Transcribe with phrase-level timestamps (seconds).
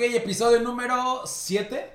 [0.00, 1.90] Ok, episodio número 7.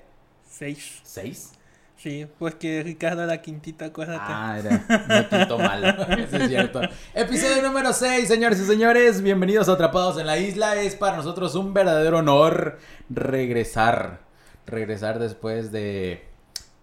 [0.48, 1.02] Seis.
[1.04, 1.50] ¿6?
[1.98, 4.22] Sí, pues que Ricardo la quintita, acuérdate.
[4.28, 4.86] Ah, era.
[5.08, 5.88] No quinto malo.
[6.16, 6.82] Eso es cierto.
[7.16, 9.24] Episodio número 6, señores y señores.
[9.24, 10.76] Bienvenidos a Atrapados en la Isla.
[10.76, 12.78] Es para nosotros un verdadero honor
[13.10, 14.20] regresar.
[14.68, 16.28] Regresar después de.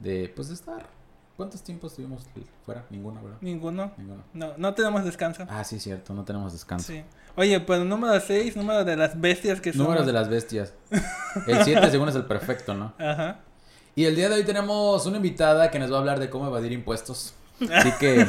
[0.00, 0.28] De.
[0.34, 0.88] Pues de estar.
[1.36, 2.22] ¿Cuántos tiempos estuvimos
[2.64, 2.84] fuera?
[2.90, 3.38] Ninguno, ¿verdad?
[3.40, 3.92] Ninguno.
[3.96, 4.22] Ninguno.
[4.34, 5.46] No, no tenemos descanso.
[5.48, 6.12] Ah, sí, cierto.
[6.12, 6.92] No tenemos descanso.
[6.92, 7.02] Sí.
[7.36, 9.84] Oye, pero número 6, número de las bestias que son.
[9.84, 10.74] Números de las bestias.
[11.46, 12.92] El 7 según es el perfecto, ¿no?
[12.98, 13.40] Ajá.
[13.94, 16.46] Y el día de hoy tenemos una invitada que nos va a hablar de cómo
[16.46, 17.34] evadir impuestos.
[17.70, 18.26] Así que,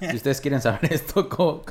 [0.00, 1.62] si ustedes quieren saber esto, ¿cómo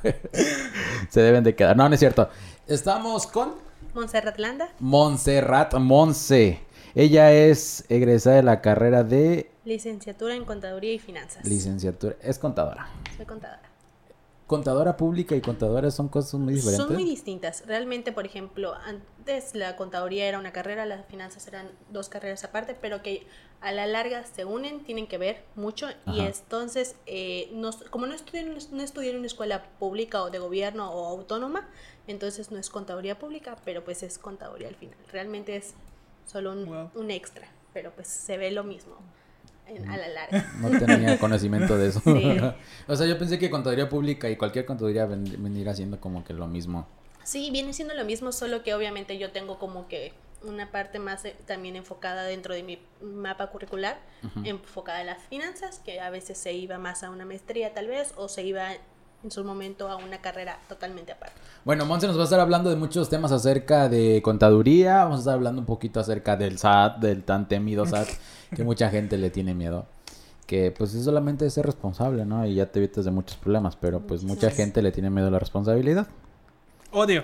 [1.10, 1.76] se deben de quedar?
[1.78, 2.30] No, no es cierto.
[2.68, 3.54] Estamos con
[3.94, 6.60] Montserrat Landa, Montserrat Monse.
[6.96, 11.46] Ella es egresada de la carrera de licenciatura en Contaduría y Finanzas.
[11.46, 12.16] licenciatura.
[12.22, 12.88] Es contadora.
[13.18, 13.62] Soy contadora.
[14.48, 16.86] Contadora pública y contadora son cosas muy diferentes.
[16.88, 17.66] Son muy distintas.
[17.68, 22.74] Realmente, por ejemplo, antes la contaduría era una carrera, las finanzas eran dos carreras aparte,
[22.80, 23.28] pero que
[23.60, 25.88] a la larga se unen, tienen que ver mucho.
[26.06, 30.30] Y entonces, eh, no- como no estudié, en- no estudié en una escuela pública o
[30.30, 31.68] de gobierno o autónoma,
[32.08, 34.96] entonces no es contaduría pública, pero pues es contaduría al final.
[35.12, 35.74] Realmente es
[36.26, 36.92] solo un, Wow.
[36.96, 38.96] un extra, pero pues se ve lo mismo
[39.68, 40.46] en- a la larga.
[40.62, 42.02] No tenía conocimiento de eso.
[42.04, 42.38] Sí.
[42.88, 46.34] o sea, yo pensé que contaduría pública y cualquier contaduría ven- venir haciendo como que
[46.34, 46.88] lo mismo.
[47.24, 51.26] Sí, viene siendo lo mismo, solo que obviamente yo tengo como que una parte más
[51.26, 53.98] eh, también enfocada dentro de mi mapa curricular,
[54.44, 58.14] enfocada en las finanzas, que a veces se iba más a una maestría tal vez,
[58.18, 58.68] o se iba
[59.24, 61.36] en su momento a una carrera totalmente aparte.
[61.66, 64.98] Bueno, Monse nos va a estar hablando de muchos temas acerca de contaduría.
[65.04, 68.08] Vamos a estar hablando un poquito acerca del SAT, del tan temido SAT,
[68.56, 69.86] que mucha gente le tiene miedo.
[70.46, 72.46] Que pues es solamente ser responsable, ¿no?
[72.46, 75.32] Y ya te evitas de muchos problemas, pero pues mucha gente le tiene miedo a
[75.32, 76.08] la responsabilidad.
[76.92, 77.24] Odio.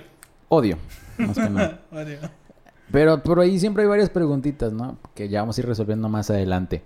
[0.49, 0.77] Odio,
[1.17, 1.81] más que nada.
[1.91, 2.19] Odio.
[2.91, 4.97] Pero por ahí siempre hay varias preguntitas, ¿no?
[5.15, 6.83] Que ya vamos a ir resolviendo más adelante.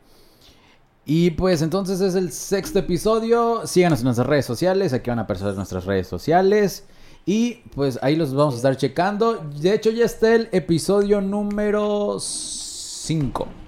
[1.06, 3.66] Y pues entonces es el sexto episodio.
[3.66, 4.94] Síganos en nuestras redes sociales.
[4.94, 6.86] Aquí van a aparecer nuestras redes sociales.
[7.26, 9.36] Y pues ahí los vamos a estar checando.
[9.60, 13.67] De hecho ya está el episodio número 5.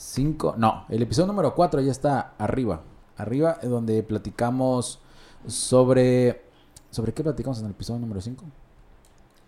[0.00, 0.54] 5.
[0.56, 2.80] No, el episodio número 4 ya está arriba.
[3.18, 4.98] Arriba donde platicamos
[5.46, 6.42] sobre...
[6.90, 8.44] ¿Sobre qué platicamos en el episodio número 5?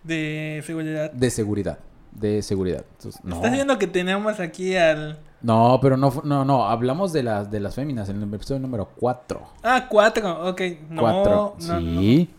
[0.05, 1.11] De seguridad.
[1.11, 1.79] De seguridad.
[2.12, 2.85] De seguridad.
[2.99, 3.37] Entonces, no.
[3.37, 5.19] ¿Estás viendo que tenemos aquí al.
[5.41, 8.91] No, pero no, no, no, hablamos de las de las féminas en el episodio número
[9.01, 9.41] 4.
[9.62, 10.51] Ah, cuatro.
[10.51, 10.61] Ok.
[10.91, 11.01] No.
[11.01, 11.57] 4.
[11.59, 12.31] no, sí.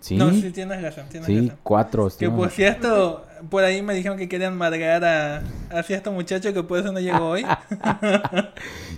[0.00, 0.16] Sí.
[0.16, 1.04] No, no, sí, tienes razón.
[1.08, 1.58] Tienes Sí, razón.
[1.62, 2.08] 4.
[2.18, 6.62] Que por cierto, por ahí me dijeron que querían madrear a, a cierto muchacho que
[6.62, 7.44] por eso no llegó hoy.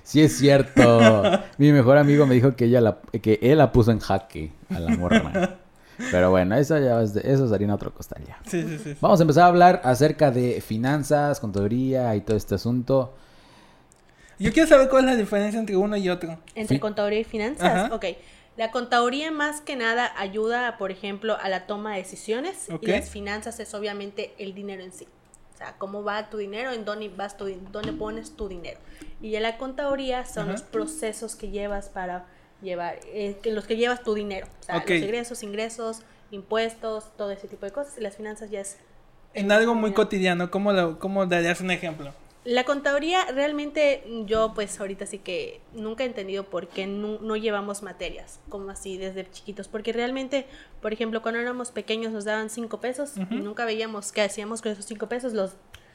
[0.03, 1.00] Sí es cierto.
[1.56, 4.78] Mi mejor amigo me dijo que ella la, que él la puso en jaque a
[4.78, 5.56] la morra.
[6.10, 8.37] Pero bueno, eso ya es de, eso es harina otro costal ya.
[8.47, 8.91] Sí, sí, sí.
[8.93, 8.97] sí.
[9.00, 13.15] Vamos a empezar a hablar acerca de finanzas, contaduría y todo este asunto.
[14.38, 16.37] Yo quiero saber cuál es la diferencia entre uno y otro.
[16.55, 16.81] Entre Sí.
[16.81, 17.94] contaduría y finanzas, Ajá.
[17.94, 18.05] ok.
[18.57, 22.83] La contaduría más que nada ayuda, por ejemplo, a la toma de decisiones Ok.
[22.85, 25.09] y las finanzas es obviamente el dinero en sí.
[25.55, 28.79] O sea, cómo va tu dinero, en dónde vas tu, dónde pones tu dinero.
[29.21, 30.53] Y ya la contaduría son Ajá.
[30.53, 32.27] los procesos que llevas para
[32.63, 34.47] llevar, eh, que los que llevas tu dinero.
[34.61, 34.89] O sea, Ok.
[34.91, 35.99] los ingresos, ingresos,
[36.31, 37.99] impuestos, todo ese tipo de cosas.
[37.99, 38.79] Y las finanzas ya es
[39.33, 42.13] En algo muy cotidiano, ¿cómo, lo, cómo darías un ejemplo?
[42.44, 47.37] La contaduría realmente yo pues ahorita sí que nunca he entendido por qué no, no
[47.37, 50.47] llevamos materias como así desde chiquitos, porque realmente,
[50.82, 54.72] por ejemplo, cuando éramos pequeños nos daban cinco pesos y nunca veíamos qué hacíamos con
[54.72, 55.53] esos cinco pesos, los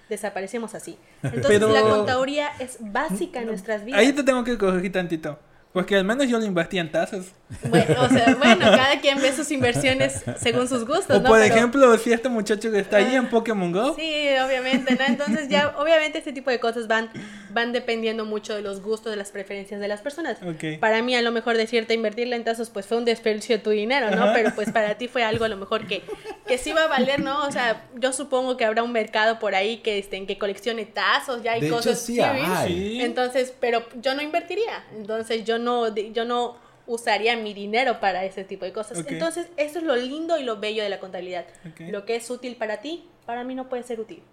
[0.10, 0.98] desaparecíamos así.
[1.24, 4.00] Entonces Pero- la contaduría es básica en nuestras vidas.
[4.00, 5.38] Ahí te tengo que corregir tantito.
[5.72, 7.28] Porque al menos yo lo invertí en tazos.
[7.70, 11.30] Bueno, o sea, bueno, cada quien ve sus inversiones según sus gustos, O ¿no?
[11.30, 13.96] por Pero- ejemplo, si este muchacho que está ahí en Pokémon Go.
[13.96, 15.06] Sí, obviamente, ¿no?
[15.06, 17.10] Entonces ya, obviamente este tipo de cosas van,
[17.52, 20.38] van dependiendo mucho de los gustos, de las preferencias de las personas.
[20.80, 23.70] Para mí a lo mejor decirte invertirla en tazos pues fue un desperdicio de tu
[23.70, 24.24] dinero, ¿no?
[24.24, 24.34] Ajá.
[24.34, 26.02] Pero pues para ti fue algo a lo mejor que,
[26.50, 27.46] que sí va a valer, ¿no?
[27.46, 31.44] O sea, yo supongo que habrá un mercado por ahí que, este, que coleccione tazos,
[31.44, 32.68] ya hay De hecho, cosas sí hay.
[32.68, 33.02] Sí.
[33.02, 34.84] Entonces, pero yo no invertiría.
[34.96, 36.58] Entonces, yo no, yo no
[36.88, 39.06] usaría mi dinero para ese tipo de cosas.
[39.08, 41.46] Entonces, eso es lo lindo y lo bello de la contabilidad.
[41.78, 44.24] Lo que es útil para ti, para mí no puede ser útil.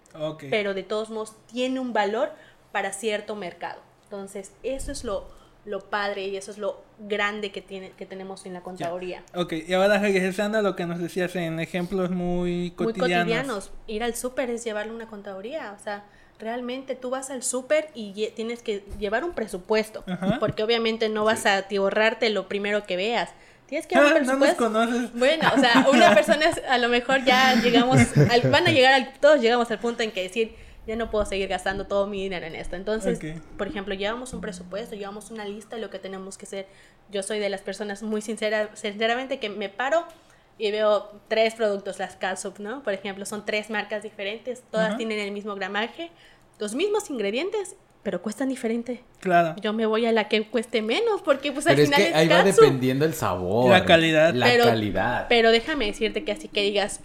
[0.49, 2.31] Pero de todos modos, tiene un valor
[2.71, 3.79] para cierto mercado.
[4.05, 5.27] Entonces, eso es lo,
[5.67, 9.21] lo padre y eso es lo grande que, tiene, que tenemos en la contaduría.
[9.35, 13.25] Ok, y ahora regresando a lo que nos decías en ejemplos muy Muy cotidianos.
[13.25, 13.71] cotidianos.
[13.85, 15.75] Ir al súper es llevarle una contaduría.
[15.79, 16.05] O sea,
[16.39, 20.37] realmente tú vas al súper y tienes que llevar un presupuesto, Ajá.
[20.39, 23.29] porque obviamente no vas a ahorrarte lo primero que veas.
[23.67, 25.11] Tienes que un Ah, no nos conoces.
[25.13, 27.97] Bueno, o sea, una persona es- a lo mejor ya llegamos,
[28.31, 30.55] al- van a llegar, al, todos llegamos al punto en que decir,
[30.87, 32.75] ya no puedo seguir gastando todo mi dinero en esto.
[32.75, 33.19] Entonces,
[33.57, 36.67] por ejemplo, llevamos un presupuesto, llevamos una lista de lo que tenemos que hacer.
[37.11, 40.05] Yo soy de las personas muy sincera, sinceramente que me paro
[40.57, 42.81] y veo tres productos, las Calsup, ¿no?
[42.83, 46.09] Por ejemplo, son tres marcas diferentes, todas tienen el mismo gramaje,
[46.57, 49.03] los mismos ingredientes, pero cuestan diferente.
[49.19, 49.55] Claro.
[49.61, 52.15] Yo me voy a la que cueste menos, porque pues al es final que es
[52.15, 53.69] ahí va dependiendo el sabor.
[53.69, 54.33] La calidad.
[54.33, 55.25] La Pero- calidad.
[55.27, 57.01] Pero déjame decirte que así que digas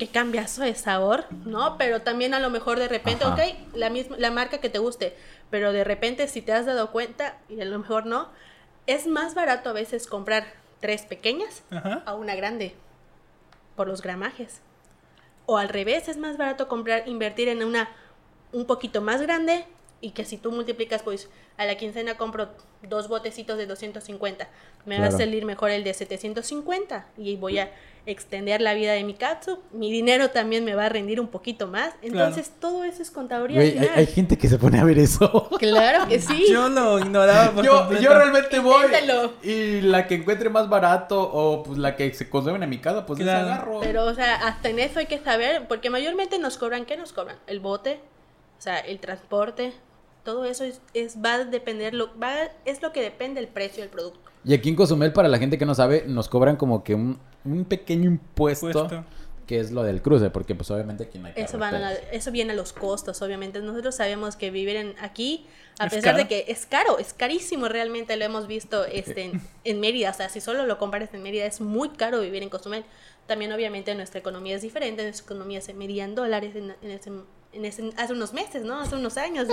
[0.00, 1.76] que cambiazo de sabor, ¿no?
[1.76, 3.34] Pero también a lo mejor de repente, Ajá.
[3.34, 5.14] ok, la misma, la marca que te guste,
[5.50, 8.30] pero de repente si te has dado cuenta, y a lo mejor no,
[8.86, 12.02] es más barato a veces comprar tres pequeñas Ajá.
[12.06, 12.74] a una grande
[13.76, 14.62] por los gramajes.
[15.44, 17.90] O al revés, es más barato comprar, invertir en una
[18.52, 19.66] un poquito más grande
[20.00, 22.48] y que si tú multiplicas, pues a la quincena compro
[22.82, 24.48] dos botecitos de 250,
[24.86, 27.70] me va a salir mejor el de 750 y voy a
[28.06, 31.66] extender la vida de mi katsu, mi dinero también me va a rendir un poquito
[31.66, 33.60] más, entonces todo eso es contaduría
[33.94, 35.50] hay, gente que se pone a ver eso.
[35.58, 36.46] Claro que sí.
[36.50, 39.34] Yo lo ignoraba por Yo, realmente voy Inténtalo.
[39.42, 43.04] y la que encuentre más barato o pues la que se consume en mi casa,
[43.04, 43.46] pues Claro.
[43.46, 43.80] agarro.
[43.80, 47.12] Pero, o sea, hasta en eso hay que saber, porque mayormente nos cobran, ¿qué nos
[47.12, 47.36] cobran?
[47.46, 48.00] El bote,
[48.58, 49.74] o sea, el transporte,
[50.24, 52.34] todo eso es, es va a depender, lo, va,
[52.64, 54.20] es lo que depende el precio del producto.
[54.44, 57.18] Y aquí en Cozumel, para la gente que no sabe, nos cobran como que un,
[57.44, 59.04] un pequeño impuesto, Puesto.
[59.46, 62.06] que es lo del cruce, porque pues obviamente aquí no hay Eso, van a- pero-
[62.12, 63.60] eso viene a los costos, obviamente.
[63.60, 65.46] Nosotros sabemos que vivir en, aquí,
[65.78, 69.42] a Es pesar de que es caro, es carísimo realmente, lo hemos visto este, en,
[69.64, 70.10] en Mérida.
[70.10, 72.84] O sea, si solo lo comparas en Mérida, es muy caro vivir en Cozumel.
[73.26, 77.10] También, obviamente, nuestra economía es diferente, nuestra economía se medía en dólares en, en ese,
[77.52, 78.80] en ese- hace unos meses, ¿no?
[78.80, 79.48] Hace unos años.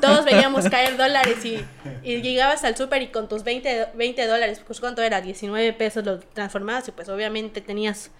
[0.00, 1.64] Todos veíamos caer dólares y,
[2.02, 5.20] y llegabas al súper y con tus 20, 20 dólares, pues ¿cuánto era?
[5.20, 8.10] 19 pesos lo transformabas y pues obviamente tenías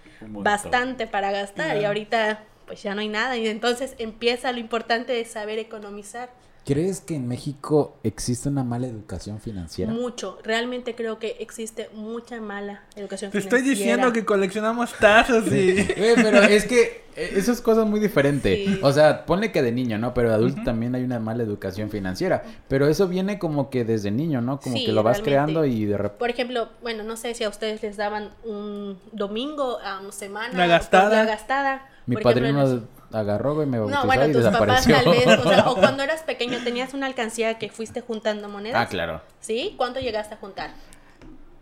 [0.43, 5.13] bastante para gastar y ahorita pues ya no hay nada y entonces empieza lo importante
[5.13, 6.29] de saber economizar
[6.71, 9.91] ¿Crees que en México existe una mala educación financiera?
[9.91, 10.37] mucho.
[10.43, 13.79] Realmente creo que existe mucha mala educación Te estoy financiera.
[13.95, 15.73] diciendo que coleccionamos tazos y...
[15.73, 18.55] Güey, pero es que eh, eso es cosa muy diferente.
[18.67, 18.79] Sí.
[18.83, 20.13] O sea, ponle que de niño, ¿no?
[20.13, 22.43] Pero de adulto también hay una mala educación financiera.
[22.67, 24.59] Pero eso viene como que desde niño, ¿no?
[24.59, 25.53] Como Sí, que lo vas realmente.
[25.53, 26.19] creando y de repente...
[26.19, 30.55] Por ejemplo, bueno, no sé si a ustedes les daban un domingo, a una semana,
[30.55, 31.23] La gastada.
[31.23, 31.89] la gastada.
[32.05, 34.95] Mi Por ejemplo, padrino los- agarró, güey, me bautizó No, bueno, y tus papás desapareció.
[34.95, 38.81] tal vez, o, sea, o cuando eras pequeño tenías una alcancía que fuiste juntando monedas.
[38.85, 39.21] ah, claro.
[39.39, 39.73] ¿Sí?
[39.77, 40.71] ¿Cuánto llegaste a juntar?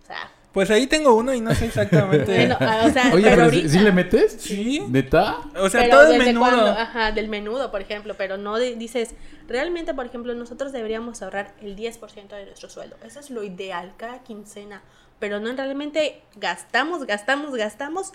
[0.03, 2.25] O sea, Pues ahí tengo uno y no sé exactamente.
[2.33, 3.69] bueno, ah, o sea, Oye, pero pero.
[3.69, 4.37] ¿sí le metes?
[4.39, 4.81] Sí.
[4.89, 5.37] ¿Neta?
[5.59, 6.45] O sea, pero todo es ¿desde menudo.
[6.49, 6.67] cuándo?
[6.71, 9.11] Ajá, del menudo, por ejemplo, pero no de- dices,
[9.47, 12.95] realmente, por ejemplo, nosotros deberíamos ahorrar el 10% de nuestro sueldo.
[13.05, 14.81] Eso es lo ideal, cada quincena.
[15.19, 18.11] Pero no realmente gastamos, gastamos, gastamos.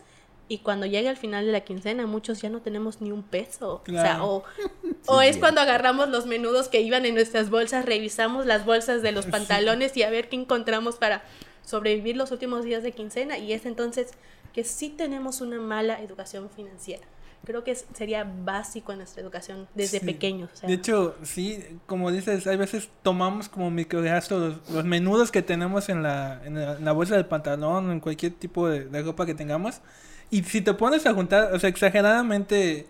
[0.52, 3.76] Y cuando llega el final de la quincena, muchos ya no tenemos ni un peso.
[3.76, 4.26] O sea, Claro.
[4.26, 4.44] o,
[5.06, 9.12] o es cuando agarramos los menudos que iban en nuestras bolsas, revisamos las bolsas de
[9.12, 11.22] los pantalones y a ver qué encontramos para
[11.64, 13.38] sobrevivir los últimos días de quincena.
[13.38, 14.08] Y es entonces
[14.52, 17.02] que sí tenemos una mala educación financiera.
[17.46, 20.04] Creo que sería básico en nuestra educación desde Sí.
[20.06, 20.50] pequeños.
[20.52, 25.32] o sea, De hecho, sí, como dices, hay veces tomamos como microgastos los, los menudos
[25.32, 28.68] que tenemos en la, en la, en la bolsa del pantalón o en cualquier tipo
[28.68, 29.80] de, de ropa que tengamos.
[30.32, 32.86] Y si te pones a juntar, o sea, exageradamente,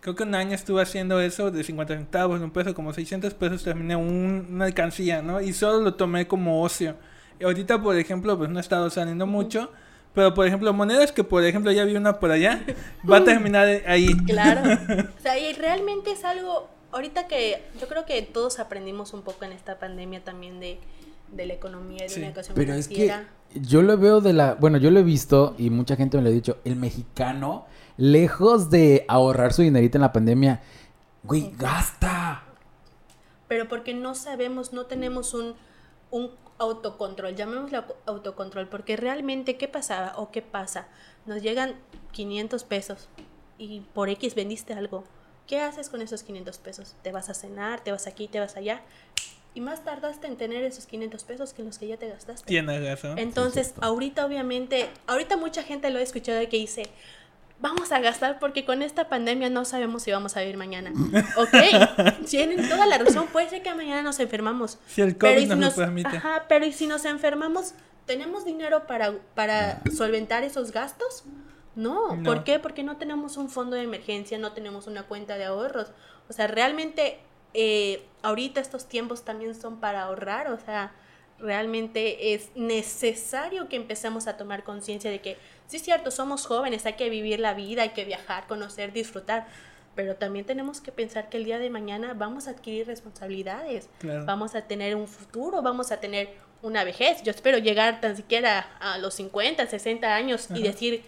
[0.00, 3.64] creo que un año estuve haciendo eso de 50 centavos, un peso, como 600 pesos,
[3.64, 5.40] terminé un- una alcancía, ¿no?
[5.40, 6.94] Y solo lo tomé como ocio.
[7.40, 9.70] Y ahorita, por ejemplo, pues no he estado saliendo mucho.
[10.14, 12.62] Pero, por ejemplo, monedas que, por ejemplo, ya vi una por allá,
[13.10, 14.16] va a terminar ahí.
[14.26, 14.62] Claro.
[15.18, 19.44] O sea, y realmente es algo, ahorita que yo creo que todos aprendimos un poco
[19.44, 20.78] en esta pandemia también de,
[21.32, 22.20] de la economía y de Sí.
[22.20, 23.28] la educación Pero es que financiera.
[23.54, 24.54] yo lo veo de la...
[24.54, 26.58] Bueno, yo lo he visto y mucha gente me lo ha dicho.
[26.64, 27.66] El mexicano,
[27.96, 30.60] lejos de ahorrar su dinerito en la pandemia,
[31.22, 32.42] güey, gasta.
[33.48, 35.54] Pero porque no sabemos, no tenemos un,
[36.10, 40.88] un autocontrol, llamémoslo au- autocontrol, porque realmente, ¿qué pasaba o qué pasa?
[41.26, 41.74] Nos llegan
[42.12, 43.08] 500 pesos
[43.58, 45.04] y por X vendiste algo.
[45.46, 46.96] ¿Qué haces con esos 500 pesos?
[47.02, 47.80] ¿Te vas a cenar?
[47.84, 48.26] ¿Te vas aquí?
[48.26, 48.82] ¿Te vas allá?
[49.56, 52.46] Y más tardaste en tener esos 500 pesos que los que ya te gastaste.
[52.46, 53.18] Tienes razón.
[53.18, 56.82] Entonces, ahorita obviamente, ahorita mucha gente lo ha escuchado que dice,
[57.58, 60.92] vamos a gastar porque con esta pandemia no sabemos si vamos a vivir mañana.
[61.38, 64.78] Ok, tienen toda la razón, puede ser que mañana nos enfermamos.
[64.88, 66.08] Si el Pero COVID y si nos, nos, lo permite.
[66.16, 67.72] ajá, pero ¿y si nos enfermamos,
[68.04, 71.24] tenemos dinero para, para solventar esos gastos?
[71.74, 72.22] No, No.
[72.24, 72.58] ¿por qué?
[72.58, 75.88] Porque no tenemos un fondo de emergencia, no tenemos una cuenta de ahorros.
[76.28, 77.20] O sea, realmente
[77.58, 80.92] eh, ahorita estos tiempos también son para ahorrar, o sea,
[81.38, 86.84] realmente es necesario que empecemos a tomar conciencia de que, sí es cierto, somos jóvenes,
[86.84, 89.46] hay que vivir la vida, hay que viajar, conocer, disfrutar,
[89.94, 93.88] pero también tenemos que pensar que el día de mañana vamos a adquirir responsabilidades,
[94.26, 97.22] vamos a tener un futuro, vamos a tener una vejez.
[97.22, 101.04] Yo espero llegar tan siquiera a los 50, 60 años y decir,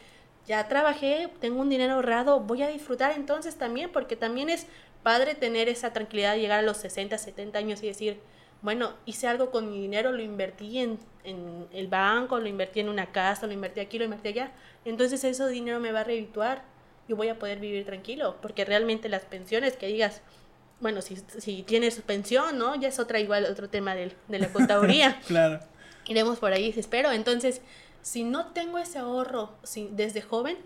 [0.46, 4.66] ya trabajé, tengo un dinero ahorrado, voy a disfrutar entonces también, porque también es
[5.02, 8.20] padre tener esa tranquilidad de llegar a los 60, 70 años y decir,
[8.62, 12.88] bueno, hice algo con mi dinero, lo invertí en, en el banco, lo invertí en
[12.88, 14.52] una casa, lo invertí aquí, lo invertí allá.
[14.84, 16.62] Entonces ese dinero me va a revituar.
[17.08, 20.20] Yo voy a poder vivir tranquilo, porque realmente las pensiones que digas,
[20.80, 22.74] bueno, si, si tienes pensión, ¿no?
[22.76, 25.20] Ya es otra igual, otro tema de, de la contaduría.
[25.26, 25.60] claro.
[26.06, 27.10] Iremos por ahí, espero.
[27.12, 27.62] Entonces,
[28.02, 30.56] si no tengo ese ahorro si, desde joven,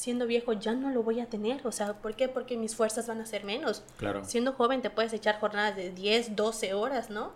[0.00, 1.60] siendo viejo ya no lo voy a tener.
[1.64, 2.28] O sea, ¿por qué?
[2.28, 3.82] Porque mis fuerzas van a ser menos.
[3.98, 4.24] Claro.
[4.24, 7.32] Siendo joven te puedes echar jornadas de 10, 12 horas, ¿no?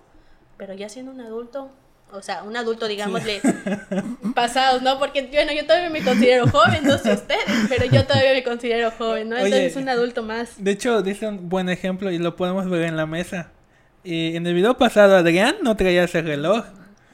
[0.56, 1.70] Pero ya siendo un adulto,
[2.10, 3.42] o sea, un adulto, digámosle,
[4.34, 4.98] pasados, ¿no?
[4.98, 8.90] Porque, bueno, yo todavía me considero joven, no sé ustedes, pero yo todavía me considero
[8.92, 9.36] joven, ¿no?
[9.36, 10.62] Entonces es un adulto más.
[10.62, 13.50] De hecho, dice un buen ejemplo y lo podemos ver en la mesa.
[14.04, 16.64] Y en el video pasado, Adrián no traía ese reloj.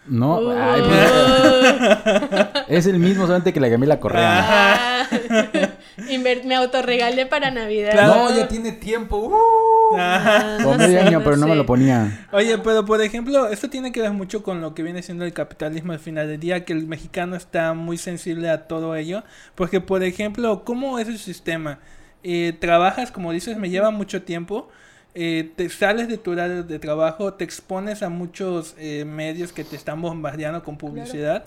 [0.06, 4.44] No, ay, pues, es el mismo solamente que la Camila Correa.
[4.48, 5.06] Ah,
[6.44, 7.94] me autorregalé para Navidad.
[7.94, 9.16] No, ya tiene tiempo.
[9.18, 12.26] Uh, ah, medio año, pero no me lo ponía.
[12.32, 15.32] Oye, pero por ejemplo, esto tiene que ver mucho con lo que viene siendo el
[15.32, 19.24] capitalismo al final del día, que el mexicano está muy sensible a todo ello.
[19.54, 21.78] Porque, por ejemplo, ¿cómo es el sistema?
[22.22, 24.68] Eh, trabajas, como dices, me lleva mucho tiempo
[25.14, 29.64] eh, te sales de tu horario de trabajo, te expones a muchos eh, medios que
[29.64, 31.46] te están bombardeando con publicidad.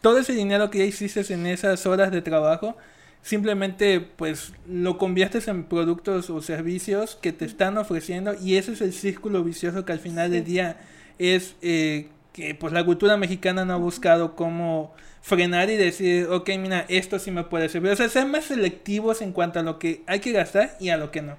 [0.00, 2.76] Todo ese dinero que ya hiciste en esas horas de trabajo,
[3.24, 8.82] simplemente pues lo conviertes en productos o servicios que te están ofreciendo y ese es
[8.82, 10.76] el círculo vicioso que al final del día
[11.18, 16.50] es eh, que pues la cultura mexicana no ha buscado cómo frenar y decir, ok,
[16.58, 17.92] mira, esto sí me puede servir.
[17.92, 20.98] O sea, ser más selectivos en cuanto a lo que hay que gastar y a
[20.98, 21.38] lo que no.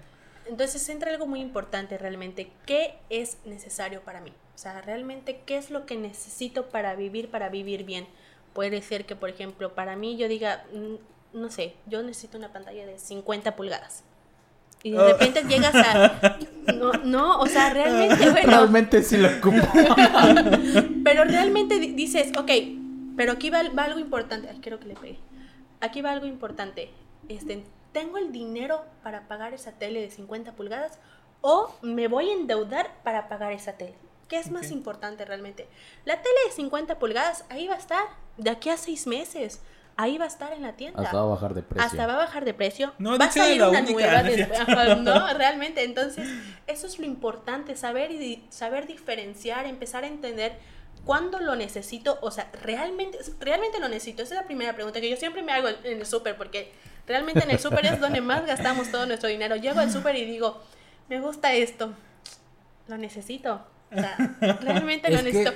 [0.49, 4.31] Entonces entra algo muy importante realmente, ¿qué es necesario para mí?
[4.55, 8.07] O sea, realmente, ¿qué es lo que necesito para vivir, para vivir bien?
[8.53, 10.95] Puede ser que, por ejemplo, para mí yo diga, mm,
[11.35, 14.03] no sé, yo necesito una pantalla de 50 pulgadas.
[14.83, 15.07] Y de oh.
[15.07, 16.39] repente llegas a...
[16.73, 18.49] No, no, o sea, realmente, bueno...
[18.49, 19.67] Realmente sí lo ocupo.
[21.03, 22.51] pero realmente dices, ok,
[23.15, 24.49] pero aquí va, va algo importante.
[24.49, 25.19] Ay, quiero que le pegue.
[25.79, 26.89] Aquí va algo importante.
[27.29, 30.97] Este, ¿tengo el dinero para pagar esa tele de 50 pulgadas
[31.41, 33.95] o me voy a endeudar para pagar esa tele?
[34.27, 35.67] ¿Qué es más importante realmente?
[36.03, 38.05] La tele de 50 pulgadas, ahí va a estar
[38.37, 39.61] de aquí a seis meses.
[39.97, 41.01] Ahí va a estar en la tienda.
[41.01, 41.85] Hasta va a bajar de precio.
[41.85, 42.93] Hasta va a bajar de precio.
[42.97, 44.59] No, va a salir una nueva después.
[44.99, 45.83] No, realmente.
[45.83, 46.27] Entonces,
[46.67, 50.57] eso es lo importante, saber y saber diferenciar, empezar a entender
[51.05, 52.17] cuándo lo necesito.
[52.21, 54.23] O sea, realmente, realmente lo necesito.
[54.23, 56.73] Esa es la primera pregunta que yo siempre me hago en el súper, porque
[57.07, 59.55] Realmente en el súper es donde más gastamos todo nuestro dinero.
[59.55, 60.57] Llego al súper y digo,
[61.09, 61.91] me gusta esto,
[62.87, 63.61] lo necesito.
[63.91, 64.17] O sea,
[64.61, 65.51] realmente lo necesito.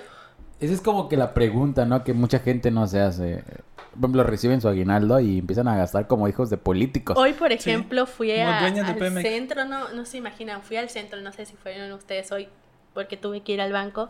[0.60, 2.04] esa es como que la pregunta, ¿no?
[2.04, 3.44] Que mucha gente no se hace.
[3.92, 7.18] Por ejemplo, reciben su aguinaldo y empiezan a gastar como hijos de políticos.
[7.18, 11.46] Hoy, por ejemplo, fui al centro, no, no se imaginan, fui al centro, no sé
[11.46, 12.48] si fueron ustedes hoy,
[12.94, 14.10] porque tuve que ir al banco.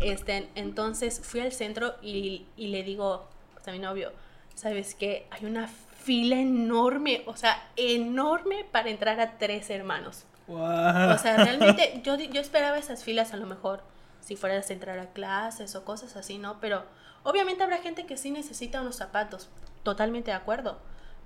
[0.00, 4.12] Este, entonces fui al centro y, y le digo pues, a mi novio,
[4.54, 5.26] ¿sabes qué?
[5.30, 10.24] Hay una fila enorme, o sea, enorme para entrar a tres hermanos.
[10.48, 13.82] O sea, realmente yo, yo esperaba esas filas a lo mejor
[14.20, 16.58] si fueras a entrar a clases o cosas así, ¿no?
[16.60, 16.84] Pero
[17.22, 19.48] obviamente habrá gente que sí necesita unos zapatos,
[19.82, 20.78] totalmente de acuerdo.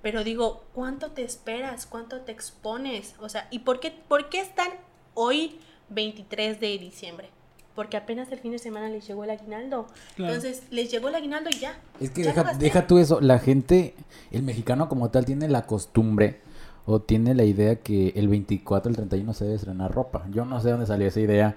[0.03, 1.87] Pero digo, ¿cuánto te esperas?
[1.87, 3.15] ¿Cuánto te expones?
[3.21, 4.69] O sea, ¿y por qué, por qué están
[5.15, 5.59] hoy
[5.89, 7.31] 23 de diciembre?
[7.75, 9.87] porque apenas el fin de semana les llegó el aguinaldo.
[10.17, 11.77] Entonces, les llegó el aguinaldo y ya.
[12.01, 13.95] Es que deja, deja tú eso, la gente,
[14.31, 16.41] el mexicano como tal tiene la costumbre
[16.87, 20.27] o tiene la idea que el 24, el 31 se debe estrenar ropa.
[20.31, 21.57] Yo no sé dónde salió esa idea.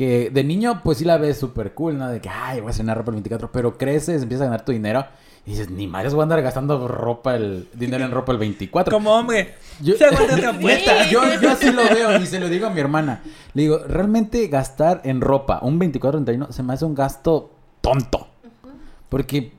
[0.00, 2.08] Que de niño, pues sí la ves súper cool, ¿no?
[2.08, 4.72] De que, ay, voy a estrenar ropa el 24, pero creces, empiezas a ganar tu
[4.72, 5.04] dinero
[5.44, 8.90] y dices, ni madres voy a andar gastando ropa, el dinero en ropa el 24.
[8.90, 9.56] Como hombre.
[9.82, 9.94] Yo,
[11.10, 13.20] yo, yo así lo veo y se lo digo a mi hermana.
[13.52, 17.50] Le digo, realmente gastar en ropa un 24-31 se me hace un gasto
[17.82, 18.26] tonto.
[19.10, 19.52] Porque,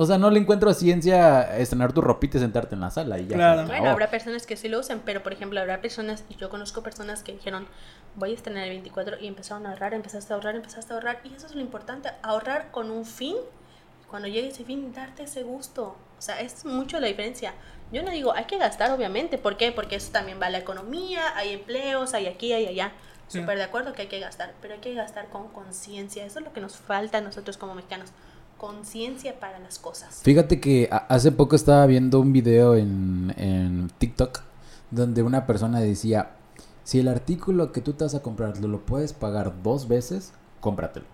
[0.00, 3.26] o sea, no le encuentro ciencia estrenar tu ropita y sentarte en la sala y
[3.26, 3.36] ya.
[3.36, 3.66] Claro.
[3.66, 6.82] Bueno, habrá personas que sí lo usan, pero por ejemplo, habrá personas, y yo conozco
[6.82, 7.66] personas que dijeron,
[8.16, 11.20] voy a estrenar el 24 y empezaron a ahorrar, empezaste a ahorrar, empezaste a ahorrar.
[11.24, 13.36] Y eso es lo importante, ahorrar con un fin
[14.08, 15.98] cuando llegue ese fin, darte ese gusto.
[16.18, 17.52] O sea, es mucho la diferencia.
[17.92, 19.36] Yo no digo, hay que gastar, obviamente.
[19.36, 19.70] ¿Por qué?
[19.70, 22.92] Porque eso también va a la economía, hay empleos, hay aquí, hay allá.
[23.28, 23.40] Sí.
[23.40, 26.24] Súper de acuerdo que hay que gastar, pero hay que gastar con conciencia.
[26.24, 28.12] Eso es lo que nos falta a nosotros como mexicanos.
[28.60, 30.20] Conciencia para las cosas.
[30.22, 34.40] Fíjate que hace poco estaba viendo un video en, en TikTok
[34.90, 36.32] donde una persona decía,
[36.84, 40.34] si el artículo que tú te vas a comprar lo, lo puedes pagar dos veces,
[40.60, 41.06] cómpratelo.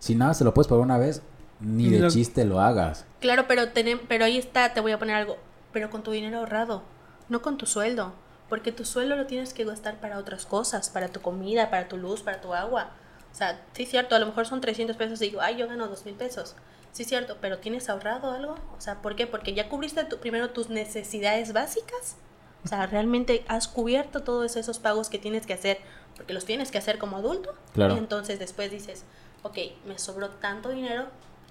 [0.00, 1.22] Si nada, se lo puedes pagar una vez,
[1.60, 3.06] ni de chiste lo hagas.
[3.20, 5.38] Claro, pero, tenem- pero ahí está, te voy a poner algo,
[5.72, 6.82] pero con tu dinero ahorrado,
[7.30, 8.12] no con tu sueldo,
[8.50, 11.96] porque tu sueldo lo tienes que gastar para otras cosas, para tu comida, para tu
[11.96, 12.90] luz, para tu agua.
[13.32, 15.66] O sea, sí es cierto, a lo mejor son 300 pesos y digo, ay, yo
[15.68, 16.54] gano 2 mil pesos.
[16.92, 18.54] Sí cierto, pero ¿tienes ahorrado algo?
[18.76, 19.26] O sea, ¿por qué?
[19.26, 22.16] Porque ya cubriste tu- primero tus necesidades básicas.
[22.64, 25.78] O sea, realmente has cubierto todos esos pagos que tienes que hacer,
[26.16, 27.54] porque los tienes que hacer como adulto.
[27.72, 27.94] Claro.
[27.94, 29.04] Y entonces después dices,
[29.42, 31.06] ok, me sobró tanto dinero,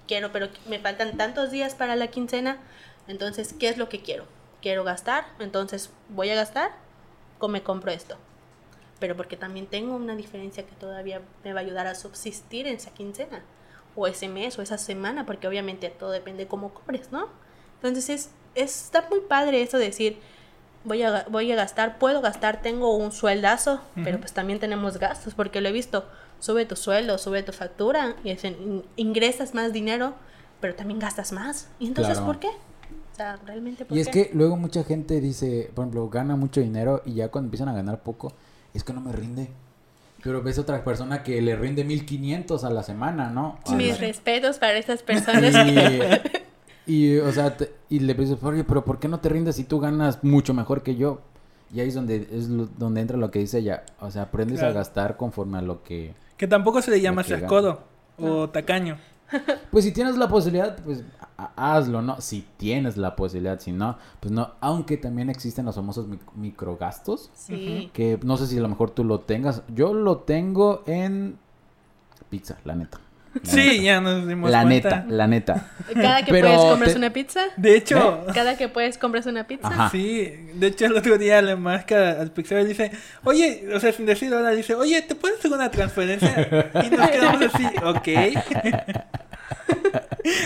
[0.06, 2.58] quiero, pero me faltan tantos días para la quincena,
[3.08, 4.24] entonces, ¿qué es lo que quiero?
[4.62, 6.70] Quiero gastar, entonces voy a gastar,
[7.40, 8.16] o me compro esto.
[9.00, 12.76] Pero porque también tengo una diferencia que todavía me va a ayudar a subsistir en
[12.76, 13.42] esa quincena,
[13.96, 17.26] o ese mes, o esa semana, porque obviamente todo depende cómo cobres, ¿no?
[17.76, 20.18] Entonces, es, es- está muy padre eso de decir,
[20.84, 24.20] voy a, voy a gastar, puedo gastar, tengo un sueldazo, pero Ujú.
[24.20, 26.04] pues también tenemos gastos, porque lo he visto,
[26.40, 30.14] sube tu sueldo, sube tu factura, y es en- in- ingresas más dinero,
[30.60, 31.68] pero también gastas más.
[31.78, 32.26] ¿Y entonces Claro.
[32.26, 32.48] por qué?
[32.48, 34.28] O sea, realmente por Y es qué?
[34.28, 37.74] que luego mucha gente dice, por ejemplo, gana mucho dinero y ya cuando empiezan a
[37.74, 38.32] ganar poco,
[38.72, 39.50] es que no me rinde.
[40.22, 43.58] Pero ves otra persona que le rinde 1500 a la semana, ¿no?
[43.66, 45.52] A Mis la- respetos para estas personas.
[45.66, 46.42] que-
[46.86, 49.64] Y, o sea, te- y le dices, oye, pero ¿por qué no te rindes si
[49.64, 51.20] tú ganas mucho mejor que yo?
[51.74, 53.84] Y ahí es donde, es lo- donde entra lo que dice ella.
[54.00, 56.14] O sea, aprendes a gastar conforme a lo que...
[56.36, 57.48] Que tampoco se le llama que ser gana.
[57.48, 57.82] codo
[58.18, 58.98] o tacaño.
[59.70, 61.02] Pues si tienes la posibilidad, pues
[61.38, 62.20] ha- hazlo, ¿no?
[62.20, 64.52] Si tienes la posibilidad, si no, pues no.
[64.60, 67.90] Aunque también existen los famosos mic- microgastos, sí.
[67.92, 69.62] que no sé si a lo mejor tú lo tengas.
[69.74, 71.38] Yo lo tengo en
[72.28, 73.00] pizza, la neta.
[73.34, 74.88] La Sí, ya nos dimos La cuenta.
[75.00, 75.66] neta, la neta.
[75.94, 77.40] Cada que Pero puedes compras te- una pizza.
[77.56, 79.68] De hecho, Cada que puedes compras una pizza.
[79.68, 79.90] Ajá.
[79.90, 82.90] sí, de hecho el otro día le marca al Pixar y dice,
[83.24, 86.70] oye, o sea, sin decirlo ahora, dice, oye, ¿te puedes hacer una transferencia?
[86.84, 88.08] Y nos quedamos así, ok.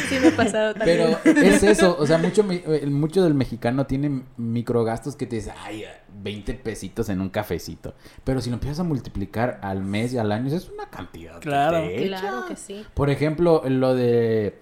[0.09, 1.17] Sí me ha pasado también.
[1.23, 5.37] Pero es eso, o sea, mucho, mi- eh, mucho del mexicano tiene microgastos que te
[5.37, 5.85] dice, ay,
[6.27, 7.95] 20 pesitos en un cafecito.
[8.25, 11.35] Pero si lo empiezas a multiplicar al mes y al año, es una cantidad.
[11.39, 11.79] que Claro.
[11.79, 12.21] te echa.
[12.21, 12.85] Claro que sí.
[12.95, 14.59] Por ejemplo, lo de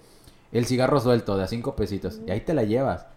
[0.51, 2.21] el cigarro suelto de a 5 pesitos.
[2.27, 3.07] Y ahí te la llevas.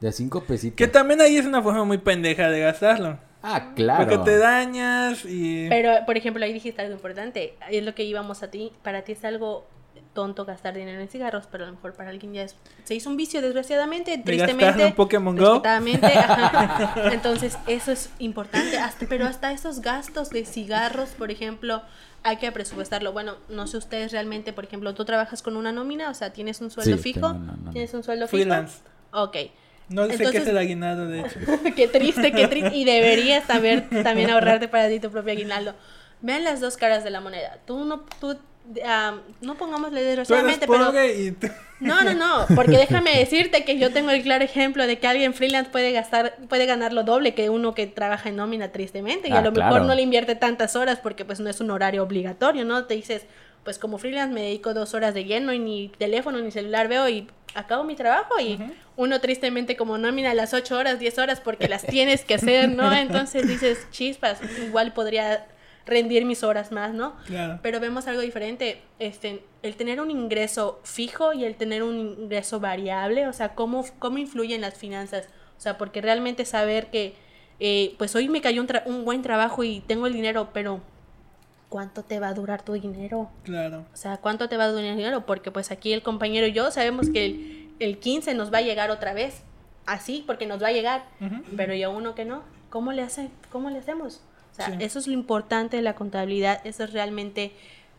[0.00, 0.76] De a 5 pesitos.
[0.76, 3.18] Que también ahí es una forma muy pendeja de gastarlo.
[3.42, 4.04] Ah, claro.
[4.08, 5.68] Porque te dañas y...
[5.68, 7.54] Pero, por ejemplo, ahí dijiste algo importante.
[7.70, 8.72] Es lo que íbamos a ti.
[8.82, 9.66] Para ti es algo
[10.14, 13.08] tonto gastar dinero en cigarros, pero a lo mejor para alguien ya es, se hizo
[13.08, 14.84] un vicio, desgraciadamente, de tristemente.
[14.86, 15.62] en Pokémon Go.
[15.64, 16.94] Ajá.
[17.12, 18.78] Entonces, eso es importante.
[18.78, 21.82] Hasta, pero hasta esos gastos de cigarros, por ejemplo,
[22.22, 23.12] hay que presupuestarlo.
[23.12, 26.60] Bueno, no sé ustedes realmente, por ejemplo, tú trabajas con una nómina, o sea, tienes
[26.60, 27.28] un sueldo Sí, fijo.
[27.28, 27.70] tengo una nómina.
[27.72, 28.78] ¿Tienes un sueldo Freelance.
[28.78, 29.22] fijo?
[29.22, 29.36] Ok.
[29.88, 31.38] No sé qué Entonces- es el aguinaldo, de hecho.
[31.76, 32.76] qué triste, qué triste.
[32.76, 35.74] Y deberías saber también ahorrarte para ti tu propio aguinaldo.
[36.20, 37.58] Vean las dos caras de la moneda.
[37.66, 38.36] Tú no, tú,
[38.84, 41.48] ah, no pongámosle desgraciadamente, pero pobre y tú...
[41.80, 45.34] no, no, no, porque déjame decirte que yo tengo el claro ejemplo de que alguien
[45.34, 49.32] freelance puede gastar, puede ganar lo doble que uno que trabaja en nómina tristemente y
[49.32, 52.02] a Ah, lo mejor no le invierte tantas horas porque pues no es un horario
[52.02, 52.84] obligatorio, ¿no?
[52.84, 53.26] Te dices,
[53.64, 57.08] pues como freelance me dedico dos horas de lleno y ni teléfono ni celular veo
[57.08, 58.58] y acabo mi trabajo y
[58.96, 62.92] uno tristemente como nómina las ocho horas, diez horas porque las tienes que hacer, ¿no?
[62.96, 65.46] Entonces dices, chispas, igual podría
[65.86, 67.14] rendir mis horas más, ¿no?
[67.26, 67.58] Claro.
[67.62, 72.60] Pero vemos algo diferente, este, el tener un ingreso fijo y el tener un ingreso
[72.60, 77.14] variable, o sea, cómo, cómo influye en las finanzas, o sea, porque realmente saber que,
[77.60, 80.80] eh, pues hoy me cayó un, tra- un buen trabajo y tengo el dinero, pero
[81.68, 83.30] ¿cuánto te va a durar tu dinero?
[83.44, 83.86] Claro.
[83.92, 85.24] O sea, ¿cuánto te va a durar el dinero?
[85.26, 88.62] Porque pues aquí el compañero y yo sabemos que el, el 15 nos va a
[88.62, 89.42] llegar otra vez,
[89.86, 91.04] así, porque nos va a llegar,
[91.56, 94.22] pero ya uno que no, ¿cómo le, hace, cómo le hacemos?
[94.52, 94.72] O sea, Sí.
[94.80, 97.52] eso es lo importante de la contabilidad, eso es realmente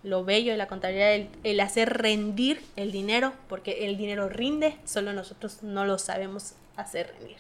[0.04, 4.76] lo bello de la contabilidad, el, el hacer rendir el dinero, porque el dinero rinde,
[4.86, 7.38] solo nosotros no lo sabemos hacer rendir.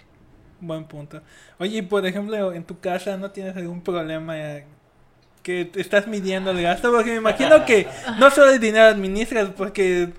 [0.61, 1.21] Buen punto.
[1.59, 4.35] Oye, y por ejemplo, en tu casa no tienes algún problema
[5.43, 7.85] que te estás midiendo el gasto, porque me imagino que
[8.19, 10.13] no solo el dinero administras, porque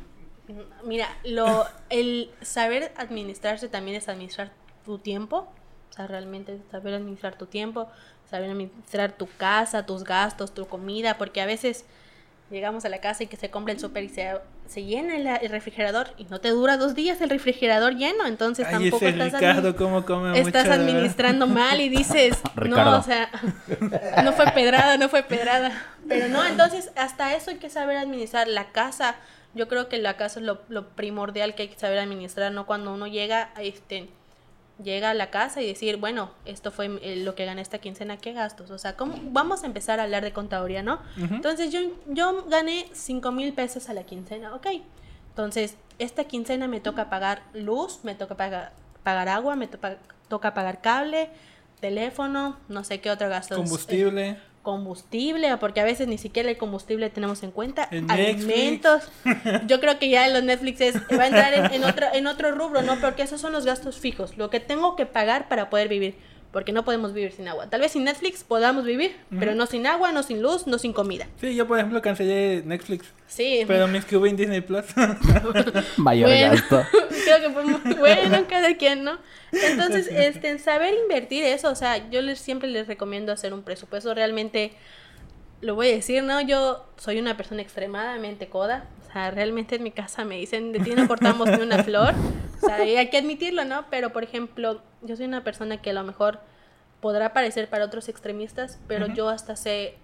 [0.85, 4.53] Mira, lo, el saber administrarse también es administrar
[4.85, 5.49] tu tiempo,
[5.95, 7.89] o sea, realmente saber administrar tu tiempo,
[8.29, 11.85] saber administrar tu casa, tus gastos, tu comida, porque a veces
[12.51, 14.33] llegamos a la casa y que se compra el súper y se,
[14.67, 18.67] se llena el, el refrigerador y no te dura dos días el refrigerador lleno, entonces
[18.67, 22.91] Ay, tampoco ese estás, Ricardo, admi- cómo come estás administrando mal y dices, Ricardo.
[22.91, 23.31] no, o sea,
[24.25, 25.71] no fue pedrada, no fue pedrada.
[26.09, 29.15] Pero no, entonces hasta eso hay que saber administrar la casa.
[29.55, 32.67] Yo creo que la casa es lo, lo primordial que hay que saber administrar, ¿no?
[32.67, 34.09] Cuando uno llega a este
[34.83, 38.17] llega a la casa y decir, bueno, esto fue eh, lo que gané esta quincena,
[38.17, 38.71] ¿qué gastos?
[38.71, 39.15] O sea, ¿cómo?
[39.31, 41.01] vamos a empezar a hablar de contaduría, ¿no?
[41.17, 44.67] Entonces yo, yo gané 5 mil pesos a la quincena, ok.
[45.31, 50.55] Entonces, esta quincena me toca pagar luz, me toca pagar, pagar agua, me toca, toca
[50.55, 51.31] pagar cable,
[51.81, 53.57] teléfono, no sé qué otro gasto.
[53.57, 54.39] Combustible.
[54.65, 57.87] Combustible, porque a veces ni siquiera el combustible tenemos en cuenta.
[57.93, 58.11] Netflix.
[58.13, 59.03] Alimentos.
[59.69, 62.51] Yo creo que ya los Netflix es- va a entrar en, en otro, en otro
[62.53, 62.97] rubro, ¿no?
[63.01, 66.17] Porque esos son los gastos fijos, lo que tengo que pagar para poder vivir.
[66.55, 67.69] Porque no podemos vivir sin agua.
[67.69, 70.93] Tal vez sin Netflix podamos vivir, pero no sin agua, no sin luz, no sin
[70.93, 71.27] comida.
[71.41, 74.85] Sí, yo por ejemplo cancelé Netflix, Sí, pero me inscribí en Disney Plus.
[75.97, 76.53] Mayor Bueno.
[76.53, 76.83] gasto.
[77.25, 79.19] creo que fue muy bueno cada quien, ¿no?
[79.51, 83.63] Entonces, este, en saber invertir eso, o sea, yo les, siempre les recomiendo hacer un
[83.63, 84.15] presupuesto.
[84.15, 84.75] Realmente,
[85.61, 86.41] lo voy a decir, ¿no?
[86.41, 88.85] Yo soy una persona extremadamente coda.
[89.15, 92.15] Sea, realmente en mi casa me dicen, de ti no cortamos ni una flor.
[92.61, 93.85] O sea, y hay que admitirlo, ¿no?
[93.89, 96.41] Pero, por ejemplo, yo soy una persona que a lo mejor
[97.01, 99.99] podrá parecer para otros extremistas, pero yo hasta sé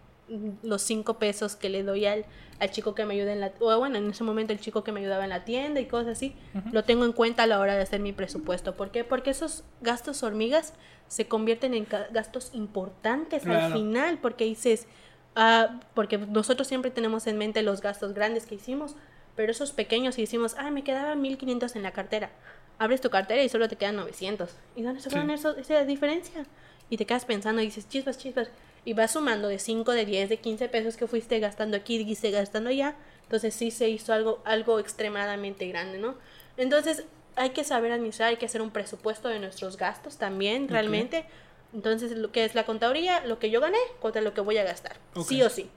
[0.63, 2.25] los cinco pesos que le doy al,
[2.61, 4.93] al chico que me ayuda en la o bueno en ese momento el chico que
[4.93, 6.37] me ayudaba en la tienda y cosas así
[6.71, 9.03] lo tengo en cuenta a la hora de hacer mi presupuesto ¿por qué?
[9.03, 10.75] porque esos gastos hormigas
[11.09, 14.87] se convierten en gastos importantes al final porque dices
[15.37, 18.97] ah, porque nosotros siempre tenemos en mente los gastos grandes que hicimos
[19.37, 22.31] pero esos pequeños y decimos ah me quedaban 1500 en la cartera
[22.79, 26.47] abres tu cartera y solo te quedan 900 y dónde se fueron esa diferencia
[26.91, 28.51] y te quedas pensando y dices chispas, chispas,
[28.85, 32.05] y vas sumando de 5, de 10, de 15 pesos que fuiste gastando aquí y
[32.05, 36.17] fuiste gastando allá, entonces sí se hizo algo, algo extremadamente grande, ¿no?
[36.57, 37.05] Entonces
[37.37, 41.25] hay que saber administrar, hay que hacer un presupuesto de nuestros gastos también, realmente.
[41.73, 44.65] Entonces, lo que es la contaduría, lo que yo gané contra lo que voy a
[44.65, 45.71] gastar, sí o sí.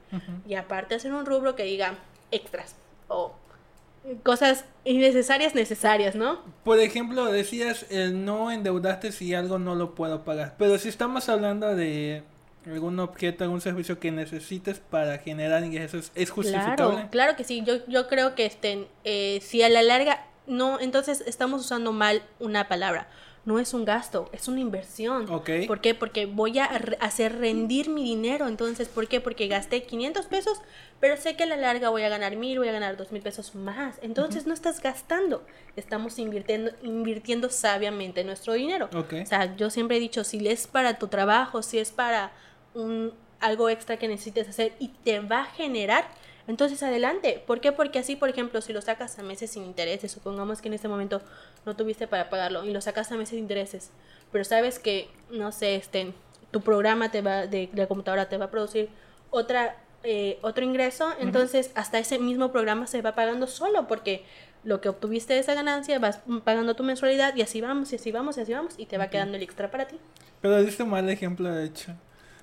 [0.47, 1.95] Y aparte hacer un rubro que diga
[2.31, 2.75] extras
[3.07, 3.33] o
[4.23, 6.41] cosas innecesarias, necesarias, ¿no?
[6.63, 10.55] Por ejemplo, decías el no endeudaste si algo no lo puedo pagar.
[10.57, 12.23] Pero si estamos hablando de
[12.65, 16.75] algún objeto, algún servicio que necesites para generar ingresos, ¿es justificable?
[16.75, 17.63] Claro, claro que sí.
[17.65, 22.23] Yo, yo creo que estén, eh, si a la larga, no, entonces estamos usando mal
[22.39, 23.07] una palabra.
[23.45, 25.29] No es un gasto, es una inversión.
[25.29, 25.49] Ok.
[25.67, 25.93] ¿Por qué?
[25.93, 26.65] Porque voy a
[27.01, 28.47] hacer rendir mi dinero.
[28.47, 29.19] Entonces, ¿por qué?
[29.19, 30.61] Porque gasté 500 pesos,
[31.01, 33.21] pero sé que a la larga voy a ganar mil, voy a ganar dos mil
[33.21, 33.97] pesos más.
[34.01, 35.43] Entonces, no estás gastando,
[35.75, 38.89] estamos invirtiendo, invirtiendo sabiamente nuestro dinero.
[38.95, 39.13] Ok.
[39.23, 42.31] O sea, yo siempre he dicho, si es para tu trabajo, si es para
[42.73, 46.07] un, algo extra que necesites hacer y te va a generar,
[46.47, 47.41] entonces adelante.
[47.45, 47.71] ¿Por qué?
[47.71, 50.87] Porque así, por ejemplo, si lo sacas a meses sin intereses, supongamos que en este
[50.87, 51.21] momento
[51.65, 53.91] no tuviste para pagarlo y lo sacas a meses sin intereses,
[54.31, 56.13] pero sabes que, no sé, este,
[56.51, 58.89] tu programa te va, de, de la computadora te va a producir
[59.29, 64.23] otra, eh, otro ingreso, entonces hasta ese mismo programa se va pagando solo porque
[64.63, 68.11] lo que obtuviste de esa ganancia vas pagando tu mensualidad y así vamos, y así
[68.11, 69.99] vamos, y así vamos, y te va quedando el extra para ti.
[70.41, 71.93] Pero diste un mal ejemplo, de hecho.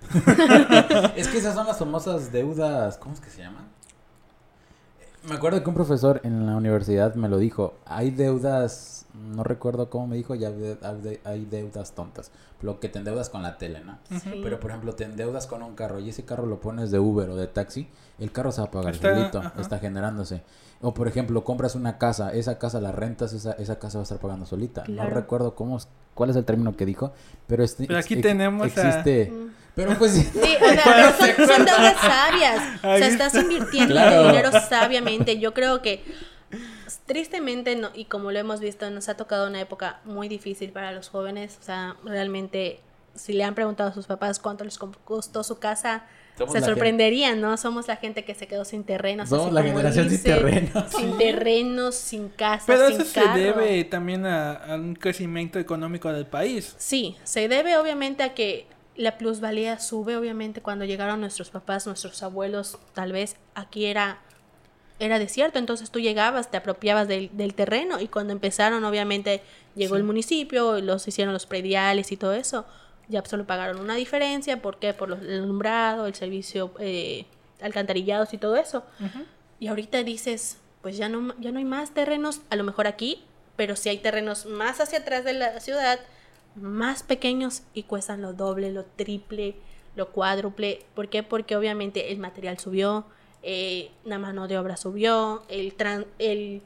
[1.17, 3.69] Es que esas son las famosas deudas, ¿cómo es que se llaman?
[5.29, 9.91] Me acuerdo que un profesor en la universidad me lo dijo, hay deudas, no recuerdo
[9.91, 10.51] cómo me dijo, ya
[11.25, 12.31] hay, deudas tontas,
[12.63, 13.99] lo que te endeudas con la tele, ¿no?
[14.19, 14.41] Sí.
[14.43, 17.29] Pero por ejemplo, te endeudas con un carro y ese carro lo pones de Uber
[17.29, 19.53] o de taxi, el carro se va a pagar Está- solito, ajá.
[19.61, 20.43] está generándose.
[20.81, 24.05] O por ejemplo, compras una casa, esa casa la rentas, esa, esa casa va a
[24.05, 24.85] estar pagando solita.
[24.89, 25.79] No recuerdo cómo,
[26.15, 27.13] cuál es el término que dijo,
[27.47, 29.31] pero, este, Pero aquí ex- tenemos existe.
[29.75, 30.23] Pero pues sí.
[30.23, 32.63] Sí, o sea, pero son, son deudas sabias.
[32.79, 33.41] O sea, estás está.
[33.41, 34.23] invirtiendo Claro.
[34.23, 35.39] tu dinero sabiamente.
[35.39, 36.03] Yo creo que
[37.07, 40.93] tristemente, no, y como lo hemos visto, nos ha tocado una época muy difícil para
[40.93, 41.59] los jóvenes.
[41.61, 42.81] O sea, realmente,
[43.15, 46.05] si le han preguntado a sus papás cuánto les costó su casa,
[46.39, 47.57] Somos se sorprenderían, ¿no?
[47.57, 49.29] Somos la gente que se quedó sin terrenos.
[49.29, 50.85] Somos así la como generación sin terrenos.
[50.97, 56.13] Sin terrenos, sin casas, Pero sin eso se debe también a, a un crecimiento económico
[56.13, 56.75] del país.
[56.79, 58.67] Sí, se debe obviamente a que
[59.01, 64.21] la plusvalía sube, obviamente cuando llegaron nuestros papás, nuestros abuelos, tal vez aquí era
[64.99, 69.41] era desierto, entonces tú llegabas, te apropiabas del, del terreno y cuando empezaron, obviamente,
[69.75, 72.67] llegó el municipio, los hicieron los prediales y todo eso,
[73.09, 74.93] ya solo pagaron una diferencia, ¿por qué?
[74.93, 77.25] Por los- el alumbrado, el servicio, eh,
[77.63, 78.85] alcantarillados y todo eso.
[79.59, 83.25] Y ahorita dices, pues ya no, ya no hay más terrenos, a lo mejor aquí,
[83.57, 85.99] pero sí hay terrenos más hacia atrás de la ciudad,
[86.57, 89.55] más pequeños y cuestan lo doble, lo triple,
[89.97, 90.85] lo cuádruple.
[90.95, 91.23] ¿Por qué?
[91.23, 93.05] Porque obviamente el material subió,
[93.43, 96.63] eh, la mano de obra subió, el, tran- el,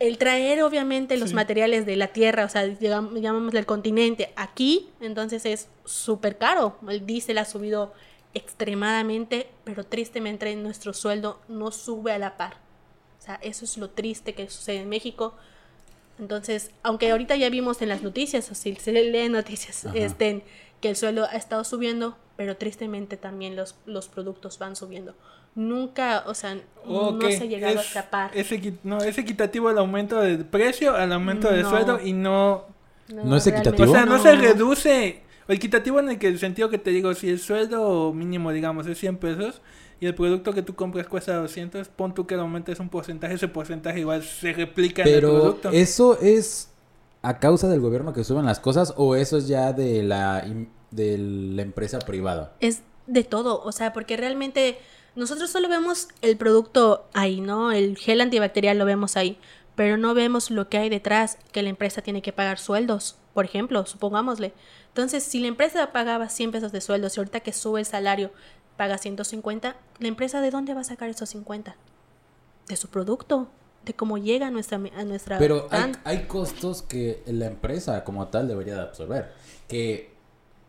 [0.00, 1.34] el traer obviamente los Sí.
[1.34, 6.76] materiales de la tierra, o sea, llamémosle el continente, aquí, entonces es súper caro.
[6.88, 7.92] El diésel ha subido
[8.32, 12.54] extremadamente, pero tristemente nuestro sueldo no sube a la par.
[13.18, 15.34] O sea, eso es lo triste que sucede en México.
[16.18, 19.96] Entonces, aunque ahorita ya vimos en las noticias, o si se leen noticias, Ajá.
[19.98, 20.42] estén,
[20.80, 25.14] que el sueldo ha estado subiendo, pero tristemente también los, los productos van subiendo.
[25.54, 28.30] Nunca, o sea, no se ha llegado es- a tapar.
[28.34, 28.50] Es,
[28.82, 31.70] no, es equitativo el aumento de precio al aumento de No.
[31.70, 32.64] sueldo y no...
[33.08, 33.90] ¿No es equitativo?
[33.90, 35.22] O sea, no, se reduce.
[35.46, 38.86] O equitativo en el, que, el sentido que te digo, si el sueldo mínimo, digamos,
[38.86, 39.60] es 100 pesos
[40.04, 42.90] y el producto que tú compras cuesta 200, pon tú que el aumento es un
[42.90, 45.70] porcentaje, ese porcentaje igual se replica en el Pero producto.
[45.70, 46.68] eso es
[47.22, 50.46] a causa del gobierno que suben las cosas o eso es ya de la
[50.90, 52.52] de la empresa privada.
[52.60, 54.76] Es de todo, o sea, porque realmente
[55.16, 57.72] nosotros solo vemos el producto ahí, ¿no?
[57.72, 59.38] El gel antibacterial lo vemos ahí,
[59.74, 63.46] pero no vemos lo que hay detrás, que la empresa tiene que pagar sueldos, por
[63.46, 64.52] ejemplo, supongámosle.
[64.88, 68.32] Entonces, si la empresa pagaba 100 pesos de sueldos y ahorita que sube el salario
[68.76, 71.76] paga 150, ¿la empresa de dónde va a sacar esos 50?
[72.68, 73.48] De su producto,
[73.84, 74.78] de cómo llega a nuestra...
[74.96, 75.68] A nuestra Pero
[76.04, 79.32] hay, costos que la empresa como tal debería de absorber.
[79.68, 80.12] Que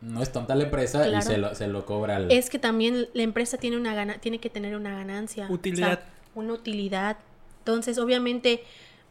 [0.02, 2.32] no es tonta la empresa y se lo, se lo cobra al...
[2.32, 5.56] es que también la empresa tiene una gana, tiene que tener una ganancia, o sea,
[5.56, 6.00] Utilidad.
[6.36, 7.18] una utilidad.
[7.60, 8.64] Entonces, obviamente,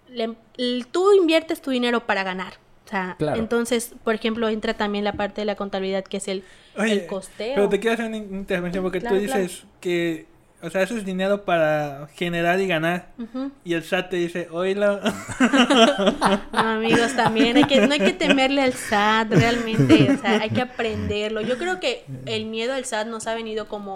[0.09, 2.54] le- el- tú inviertes tu dinero para ganar.
[2.85, 3.38] O sea, Claro.
[3.40, 6.44] entonces, por ejemplo, entra también la parte de la contabilidad que es el,
[6.77, 7.55] Oye, el costeo.
[7.55, 10.27] Pero te quiero hacer una in- intervención porque Claro, tú dices que,
[10.62, 13.09] o sea, haces dinero para generar y ganar.
[13.64, 15.01] Y el SAT te dice, oílo.
[16.53, 20.51] No, amigos, también hay que, no hay que temerle al SAT, realmente, o sea, hay
[20.51, 21.40] que aprenderlo.
[21.40, 23.94] Yo creo que el miedo al SAT nos ha venido como,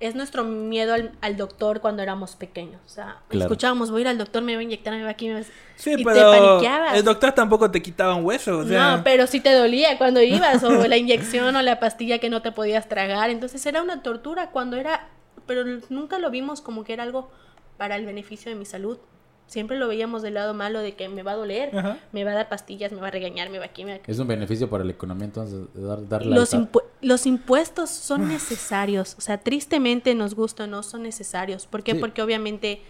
[0.00, 2.80] es nuestro miedo al, al doctor cuando éramos pequeños.
[2.84, 3.44] O sea, Claro.
[3.46, 5.40] escuchábamos, voy a ir al doctor, me va a inyectar, me va aquí, me va
[5.40, 5.44] a...
[5.76, 6.96] Sí, y te pero paniqueabas.
[6.96, 8.58] el doctor tampoco te quitaba un hueso.
[8.58, 12.18] O sea, No, pero sí te dolía cuando ibas, o la inyección o la pastilla
[12.18, 13.30] que no te podías tragar.
[13.30, 15.08] Entonces era una tortura cuando era,
[15.46, 17.30] pero nunca lo vimos como que era algo
[17.78, 18.98] para el beneficio de mi salud.
[19.46, 21.98] Siempre lo veíamos del lado malo de que me va a doler, Ajá.
[22.12, 24.10] me va a dar pastillas, me va a regañar, me va aquí, me va aquí.
[24.10, 26.72] Es un beneficio para la economía entonces dar, darle Los, al SAT.
[26.72, 31.66] impu- los impuestos son necesarios, o sea, tristemente nos gusta o no, son necesarios.
[31.66, 31.92] ¿Por qué?
[31.92, 31.98] Sí.
[31.98, 32.80] Porque obviamente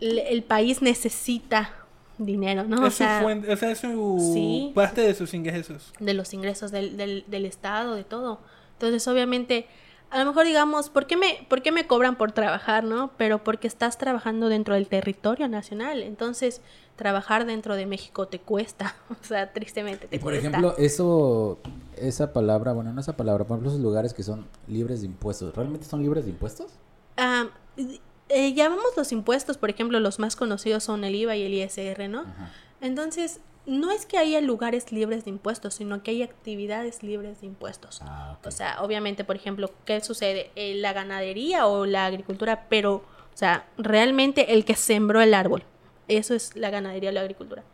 [0.00, 1.74] el, el país necesita
[2.18, 2.82] dinero, ¿no?
[2.82, 4.72] O es sea, su fuente, o sea, es su sí.
[4.74, 5.92] parte de sus ingresos.
[6.00, 8.40] de los ingresos del, del, del Estado, de todo.
[8.74, 9.66] Entonces, obviamente,
[10.10, 13.10] a lo mejor digamos, ¿por qué, me, ¿por qué me cobran por trabajar, no?
[13.16, 16.02] Pero porque estás trabajando dentro del territorio nacional.
[16.02, 16.60] Entonces,
[16.96, 18.94] trabajar dentro de México te cuesta.
[19.10, 20.48] O sea, tristemente te Y por cuesta.
[20.48, 21.58] ejemplo, eso,
[21.96, 25.54] esa palabra, bueno, no esa palabra, por ejemplo, esos lugares que son libres de impuestos,
[25.54, 26.72] ¿realmente son libres de impuestos?
[27.16, 27.46] Ah,
[28.28, 32.08] eh, llamamos los impuestos, por ejemplo, los más conocidos son el IVA y el ISR,
[32.08, 32.20] ¿no?
[32.20, 32.52] Ajá.
[32.80, 37.48] Entonces, no es que haya lugares libres de impuestos, sino que hay actividades libres de
[37.48, 38.00] impuestos.
[38.02, 38.38] Ah.
[38.44, 40.50] O sea, obviamente, por ejemplo, ¿qué sucede?
[40.54, 45.64] Eh, la ganadería o la agricultura, pero, o sea, realmente el que sembró el árbol,
[46.08, 47.64] eso es la ganadería o la agricultura.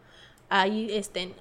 [0.49, 1.35] Hay este,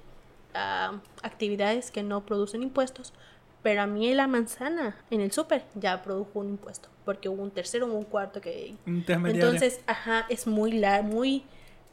[0.54, 3.14] ah, actividades que no producen impuestos,
[3.62, 7.52] pero a mí la manzana en el súper ya produjo un impuesto, porque hubo un
[7.52, 8.74] tercero o un cuarto que...
[8.86, 11.44] Entonces, ajá, es muy, la, muy,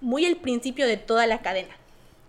[0.02, 1.76] muy el principio de toda la cadena.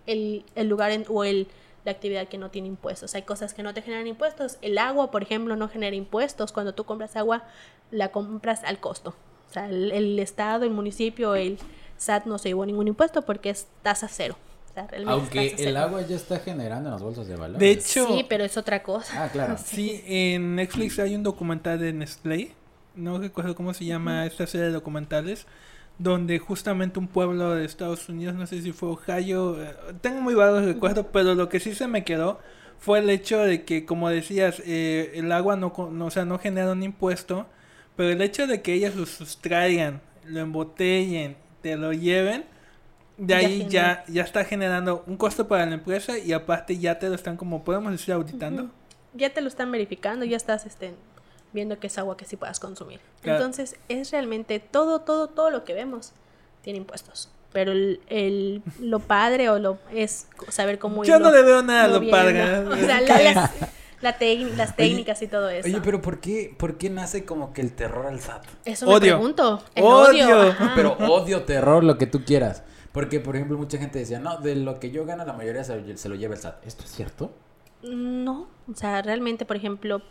[0.07, 1.47] El, el lugar en- o el,
[1.85, 3.15] la actividad que no tiene impuestos.
[3.15, 4.57] Hay cosas que no te generan impuestos.
[4.61, 6.51] El agua, por ejemplo, no genera impuestos.
[6.51, 7.43] Cuando tú compras agua,
[7.91, 9.15] la compras al costo.
[9.49, 11.57] O sea, el, el Estado, el municipio, el
[11.97, 14.37] SAT no se llevó ningún impuesto porque es tasa cero.
[14.69, 15.79] O sea, Aunque el cero.
[15.79, 17.59] agua ya está generando en las bolsas de valores.
[17.59, 19.25] De hecho, Sí, pero es otra cosa.
[19.25, 19.57] Ah, claro.
[19.63, 22.53] sí, en Netflix hay un documental de Nestlé,
[22.95, 25.45] no recuerdo cómo se llama esta serie de documentales,
[25.97, 30.33] donde justamente un pueblo de Estados Unidos, no sé si fue Ohio, eh, tengo muy
[30.33, 32.39] vagos recuerdos, pero lo que sí se me quedó
[32.79, 36.39] fue el hecho de que, como decías, eh, el agua no, no, o sea, no
[36.39, 37.45] genera un impuesto,
[37.95, 42.45] pero el hecho de que ellas lo sustraigan, lo embotellen, te lo lleven,
[43.17, 47.07] de ahí ya, ya está generando un costo para la empresa y aparte ya te
[47.07, 48.71] lo están como podemos decir auditando.
[49.13, 50.95] Ya te lo están verificando, ya estás este,
[51.53, 52.99] viendo que es agua que sí puedas consumir.
[53.21, 53.39] Claro.
[53.39, 56.13] Entonces, es realmente todo, todo, todo lo que vemos
[56.61, 57.29] tiene impuestos.
[57.53, 61.61] Pero el, el- lo padre o lo es saber cómo Yo irlo no le veo
[61.61, 62.59] nada a lo padre.
[62.67, 63.51] O sea, la- las,
[64.01, 64.15] la
[64.55, 65.67] las técnicas y todo eso.
[65.67, 68.45] Oye, pero ¿por qué, ¿por qué nace como que el terror al SAT?
[68.65, 68.99] Eso me Odio.
[69.17, 69.63] pregunto.
[69.75, 70.25] El Odio.
[70.25, 70.51] odio.
[70.51, 70.71] ajá.
[70.75, 72.63] Pero odio, terror, lo que tú quieras.
[72.93, 75.97] Porque, por ejemplo, mucha gente decía, no, de lo que yo gano, la mayoría se,
[75.97, 76.65] se lo lleva el SAT.
[76.65, 77.31] ¿Esto es cierto?
[77.83, 80.01] No, o sea, realmente, por ejemplo,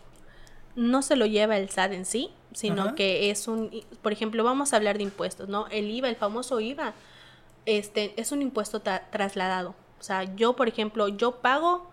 [0.76, 2.94] no se lo lleva el SAT en sí, sino Ajá.
[2.94, 3.70] que es un,
[4.02, 5.66] por ejemplo, vamos a hablar de impuestos, ¿no?
[5.68, 6.94] El IVA, el famoso IVA,
[7.66, 9.74] este, es un impuesto tra- trasladado.
[9.98, 11.90] O sea, yo, por ejemplo, yo pago,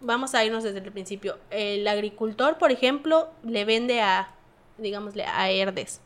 [0.00, 4.28] vamos a irnos desde el principio, el agricultor, por ejemplo, le vende a,
[4.78, 6.00] digámosle, a Herdes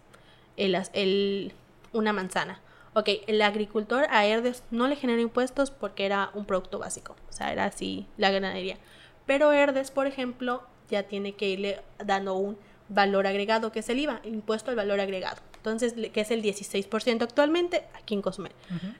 [0.56, 1.52] el, el-
[1.92, 2.60] una manzana.
[2.96, 7.32] Ok, el agricultor a Herdes no le genera impuestos porque era un producto básico, o
[7.32, 8.78] sea, era así la ganadería.
[9.26, 12.56] Pero Herdes, por ejemplo, ya tiene que irle dando un
[12.88, 15.40] valor agregado, que es el IVA, impuesto al valor agregado.
[15.56, 18.52] Entonces, que es el 16% actualmente aquí en Cozumel.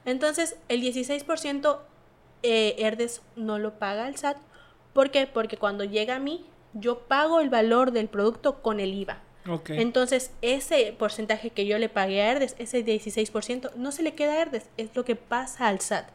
[0.05, 1.79] Entonces, el 16%
[2.43, 4.39] eh, Herdes no lo paga el SAT.
[4.93, 5.27] ¿Por qué?
[5.27, 9.21] Porque cuando llega a mí, yo pago el valor del producto con el IVA.
[9.69, 14.33] Entonces, ese porcentaje que yo le pagué a Herdes, ese 16%, no se le queda
[14.33, 16.09] a Herdes, es lo que pasa al SAT.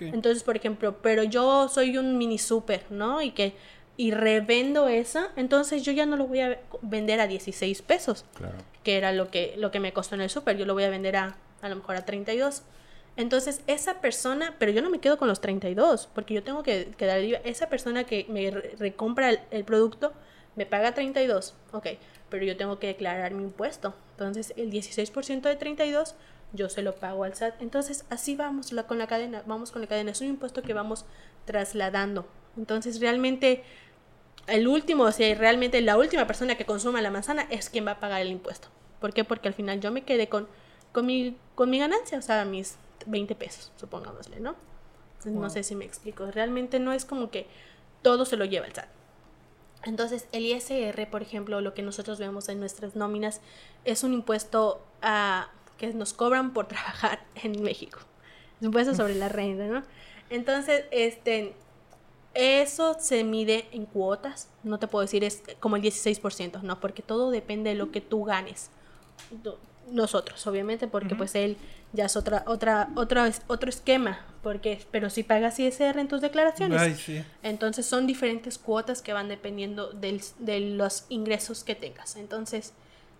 [0.00, 3.22] Entonces, por ejemplo, pero yo soy un mini super, ¿no?
[3.22, 3.54] Y que
[3.96, 8.54] y revendo esa, entonces yo ya no lo voy a vender a 16 pesos, Claro.
[8.82, 10.90] que era lo que, lo que me costó en el super, yo lo voy a
[10.90, 12.62] vender a a lo mejor a 32.
[13.16, 16.90] Entonces, esa persona, pero yo no me quedo con los 32, porque yo tengo que,
[16.96, 17.40] que.
[17.44, 20.12] Esa persona que me re- recompra el, el producto
[20.56, 21.86] me paga 32, ok,
[22.30, 23.94] pero yo tengo que declarar mi impuesto.
[24.12, 26.14] Entonces, el 16% de 32
[26.54, 27.60] yo se lo pago al SAT.
[27.62, 30.10] Entonces, así vamos la- con la cadena, vamos con la cadena.
[30.10, 31.04] Es un impuesto que vamos
[31.44, 32.26] trasladando.
[32.56, 33.64] Entonces, realmente,
[34.46, 37.92] el último, o sea, realmente la última persona que consuma la manzana es quien va
[37.92, 38.68] a pagar el impuesto.
[39.00, 39.24] ¿Por qué?
[39.24, 40.48] Porque al final yo me quedé con,
[40.92, 44.54] con, mi, con mi ganancia, o sea, mis 20 pesos, supongámosle, ¿no?
[45.18, 46.30] Entonces, No sé si me explico.
[46.30, 47.46] Realmente no es como que
[48.02, 48.88] todo se lo lleva el SAT.
[49.84, 53.40] Entonces, el ISR, por ejemplo, lo que nosotros vemos en nuestras nóminas,
[53.84, 54.84] es un impuesto
[55.78, 57.98] que nos cobran por trabajar en México.
[58.56, 59.82] Es un impuesto sobre la renta, ¿no?
[60.30, 61.54] Entonces, este,
[62.34, 64.48] eso se mide en cuotas.
[64.62, 68.00] No te puedo decir es como el 16%, no, porque todo depende de lo que
[68.00, 68.70] tú ganes.
[69.90, 71.56] Nosotros, obviamente, porque pues él
[71.92, 74.24] ya es otra, otra, otra, otro esquema.
[74.42, 77.22] Porque, pero si pagas ISR en tus declaraciones, Ay, sí.
[77.42, 82.16] entonces son diferentes cuotas que van dependiendo del- de los ingresos que tengas.
[82.16, 82.72] Entonces,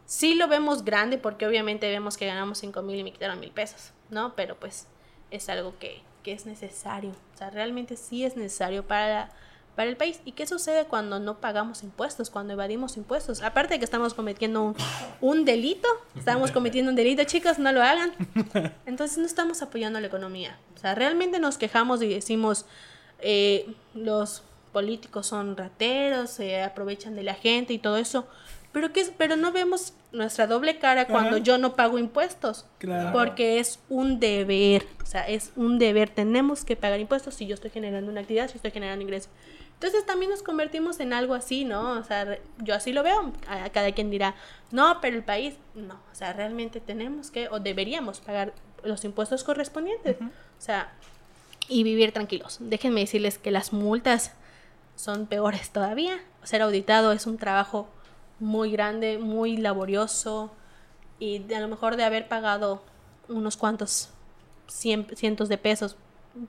[0.06, 3.50] sí lo vemos grande porque obviamente vemos que ganamos 5 mil y me quitaron mil
[3.50, 4.34] pesos, ¿no?
[4.34, 4.86] Pero pues
[5.30, 7.10] es algo que, que es necesario.
[7.34, 9.30] O sea, realmente sí es necesario para,
[9.76, 10.20] para el país.
[10.24, 13.42] ¿Y qué sucede cuando no pagamos impuestos, cuando evadimos impuestos?
[13.42, 14.76] Aparte de que estamos cometiendo un,
[15.20, 18.12] un delito, estamos cometiendo un delito, chicos, no lo hagan.
[18.86, 20.58] Entonces no estamos apoyando la economía.
[20.76, 22.66] O sea, realmente nos quejamos y decimos,
[23.20, 28.26] eh, los políticos son rateros, se aprovechan de la gente y todo eso.
[28.72, 29.12] Pero, ¿qué es?
[29.16, 31.38] pero no vemos nuestra doble cara cuando Ajá.
[31.38, 32.66] yo no pago impuestos.
[32.78, 33.12] Claro.
[33.12, 36.10] Porque es un deber, o sea, es un deber.
[36.10, 39.30] Tenemos que pagar impuestos si yo estoy generando una actividad, si estoy generando ingresos.
[39.74, 41.92] Entonces también nos convertimos en algo así, ¿no?
[41.98, 43.32] O sea, yo así lo veo.
[43.48, 44.34] A- Cada quien dirá,
[44.70, 45.94] no, pero el país, no.
[45.94, 48.52] O sea, realmente tenemos que, o deberíamos pagar
[48.84, 50.16] los impuestos correspondientes.
[50.20, 50.92] O sea,
[51.68, 52.58] y vivir tranquilos.
[52.60, 54.32] Déjenme decirles que las multas
[54.94, 56.18] son peores todavía.
[56.44, 57.88] Ser auditado es un trabajo
[58.42, 60.50] muy grande, muy laborioso
[61.20, 62.82] y de, a lo mejor de haber pagado
[63.28, 64.10] unos cuantos
[64.68, 65.94] cien- cientos de pesos,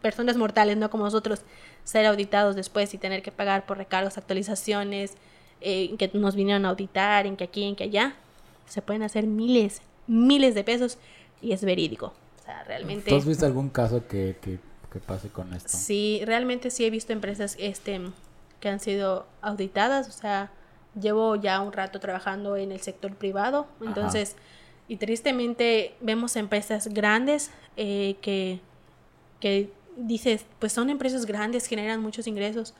[0.01, 1.41] personas mortales, no como nosotros,
[1.83, 5.13] ser auditados después y tener que pagar por recargos, actualizaciones,
[5.61, 8.15] eh, que nos vinieron a auditar, en que aquí, en que allá,
[8.65, 10.97] se pueden hacer miles, miles de pesos
[11.43, 12.13] y es verídico.
[12.41, 13.11] O sea, realmente...
[13.11, 14.59] ¿Tú has visto algún caso que, que,
[14.91, 15.69] que pase con esto?
[15.69, 18.01] Sí, realmente sí he visto empresas este,
[18.59, 20.49] que han sido auditadas, o sea,
[20.99, 23.85] llevo ya un rato trabajando en el sector privado, Ajá.
[23.85, 24.35] entonces,
[24.87, 28.59] y tristemente vemos empresas grandes eh, que,
[29.39, 32.73] que dices, pues son empresas grandes, generan muchos ingresos,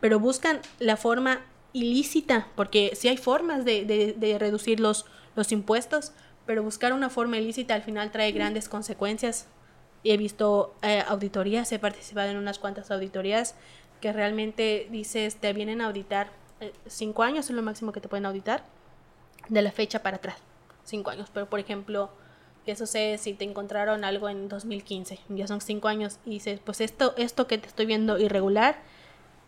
[0.00, 1.40] pero buscan la forma
[1.72, 5.04] ilícita, porque sí hay formas de, de- de reducir los,
[5.36, 6.12] los impuestos,
[6.46, 9.46] pero buscar una forma ilícita al final trae grandes consecuencias.
[10.02, 13.54] He visto eh, auditorías, he participado en unas cuantas auditorías
[14.00, 16.30] que realmente dices, te vienen a auditar
[16.86, 18.64] cinco años, es lo máximo que te pueden auditar,
[19.48, 20.36] de la fecha para atrás,
[20.84, 21.28] cinco años.
[21.32, 22.10] Pero, por ejemplo,
[22.64, 25.18] ¿qué sucede si te encontraron algo en 2015?
[25.30, 28.78] Ya son cinco años y dices, pues esto, esto que te estoy viendo irregular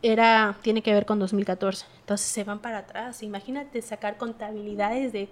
[0.03, 1.87] era, tiene que ver con 2014.
[2.01, 3.23] Entonces se van para atrás.
[3.23, 5.29] Imagínate sacar contabilidades de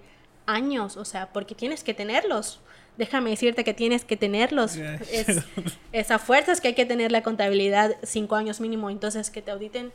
[0.47, 2.61] años, o sea, porque tienes que tenerlos.
[2.97, 4.77] Déjame decirte que tienes que tenerlos.
[4.77, 5.45] Gracias.
[5.93, 8.91] Es, es que hay que tener la contabilidad cinco años mínimo.
[8.91, 9.93] Entonces que te auditen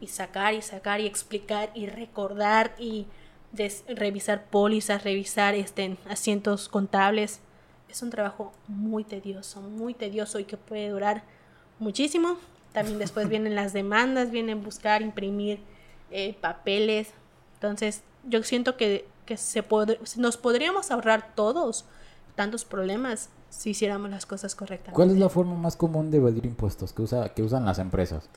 [0.00, 3.06] y sacar y sacar y explicar y recordar y
[3.52, 7.40] des- revisar pólizas, revisar este, asientos contables.
[7.88, 11.22] Es un trabajo muy tedioso, muy tedioso y que puede durar
[11.78, 12.36] muchísimo.
[12.72, 15.60] También después vienen las demandas, vienen buscar, imprimir
[16.10, 17.10] eh, papeles.
[17.54, 21.84] Entonces yo siento que, que se pod- nos podríamos ahorrar todos
[22.34, 24.94] tantos problemas si hiciéramos las cosas correctamente.
[24.94, 28.28] ¿Cuál es la forma más común de evadir impuestos que, usa, que usan las empresas?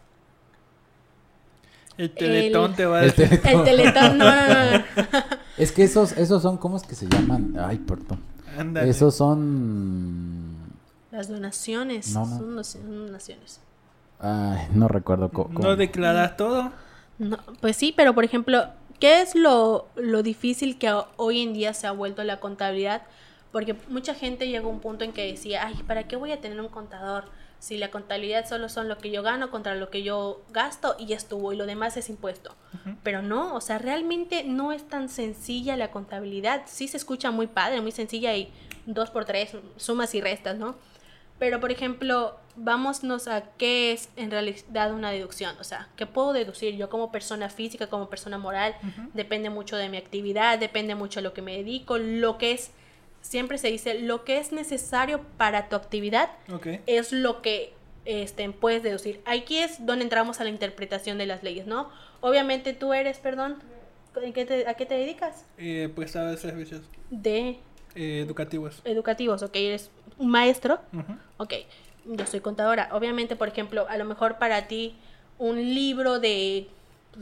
[2.01, 3.29] El teletón El- te va a El decir.
[3.41, 3.59] teletón.
[3.59, 4.83] El teletón, no, no, no, no.
[5.57, 7.55] Es que esos, esos son, ¿cómo es que se llaman?
[7.59, 8.19] Ay, perdón.
[8.57, 8.89] Ándale.
[8.89, 10.55] Esos son...
[11.11, 12.37] Las donaciones No, no.
[12.37, 13.59] son donaci- son donaciones.
[14.19, 15.59] Ay, no recuerdo cómo.
[15.59, 16.71] No declaras todo.
[17.19, 18.65] No, pues sí, pero por ejemplo,
[18.99, 23.03] ¿qué es lo, lo difícil que ho- hoy en día se ha vuelto la contabilidad?
[23.51, 26.39] Porque mucha gente llegó a un punto en que decía, ay, ¿para qué voy a
[26.39, 27.25] tener un contador?
[27.61, 31.05] Si la contabilidad solo son lo que yo gano contra lo que yo gasto y
[31.05, 32.55] ya estuvo, y lo demás es impuesto.
[33.03, 36.63] Pero no, o sea, realmente no es tan sencilla la contabilidad.
[36.65, 38.51] Sí se escucha muy padre, muy sencilla y
[38.87, 40.73] dos por tres, sumas y restas, ¿no?
[41.37, 45.55] Pero, por ejemplo, vámonos a qué es en realidad una deducción.
[45.59, 48.75] O sea, ¿qué puedo deducir yo como persona física, como persona moral?
[49.13, 52.71] Depende mucho de mi actividad, depende mucho de lo que me dedico, lo que es,
[53.21, 56.29] siempre se dice, lo que es necesario para tu actividad
[56.87, 57.73] es lo que
[58.05, 59.21] este, puedes deducir.
[59.25, 61.89] Aquí es donde entramos a la interpretación de las leyes, ¿no?
[62.19, 63.57] Obviamente tú eres, perdón,
[64.21, 65.45] ¿en qué te- ¿a qué te dedicas?
[65.57, 67.59] Eh, prestador de servicios De
[67.95, 68.81] eh, educativos.
[68.85, 71.13] educativos, ok, eres un maestro, Ujú.
[71.37, 71.53] ok,
[72.05, 72.89] yo soy contadora.
[72.91, 74.95] Obviamente, por ejemplo, a lo mejor para ti
[75.37, 76.67] un libro de,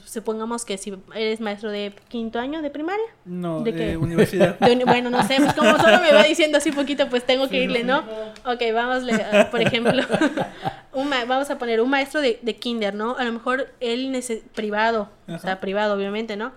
[0.06, 4.58] supongamos que si eres maestro de quinto año de primaria, No, ¿De universidad.
[4.60, 7.50] de uni- bueno, no sé, pues como solo me va diciendo así poquito, pues tengo
[7.50, 7.84] que irle.
[7.84, 8.00] ¿no?
[8.46, 9.04] Ok, vamos,
[9.52, 9.92] por ejemplo,
[10.94, 13.18] un ma- vamos a poner un maestro de, de kinder, ¿no?
[13.18, 14.22] A lo mejor él
[14.54, 16.52] privado, o sea, privado obviamente, ¿no?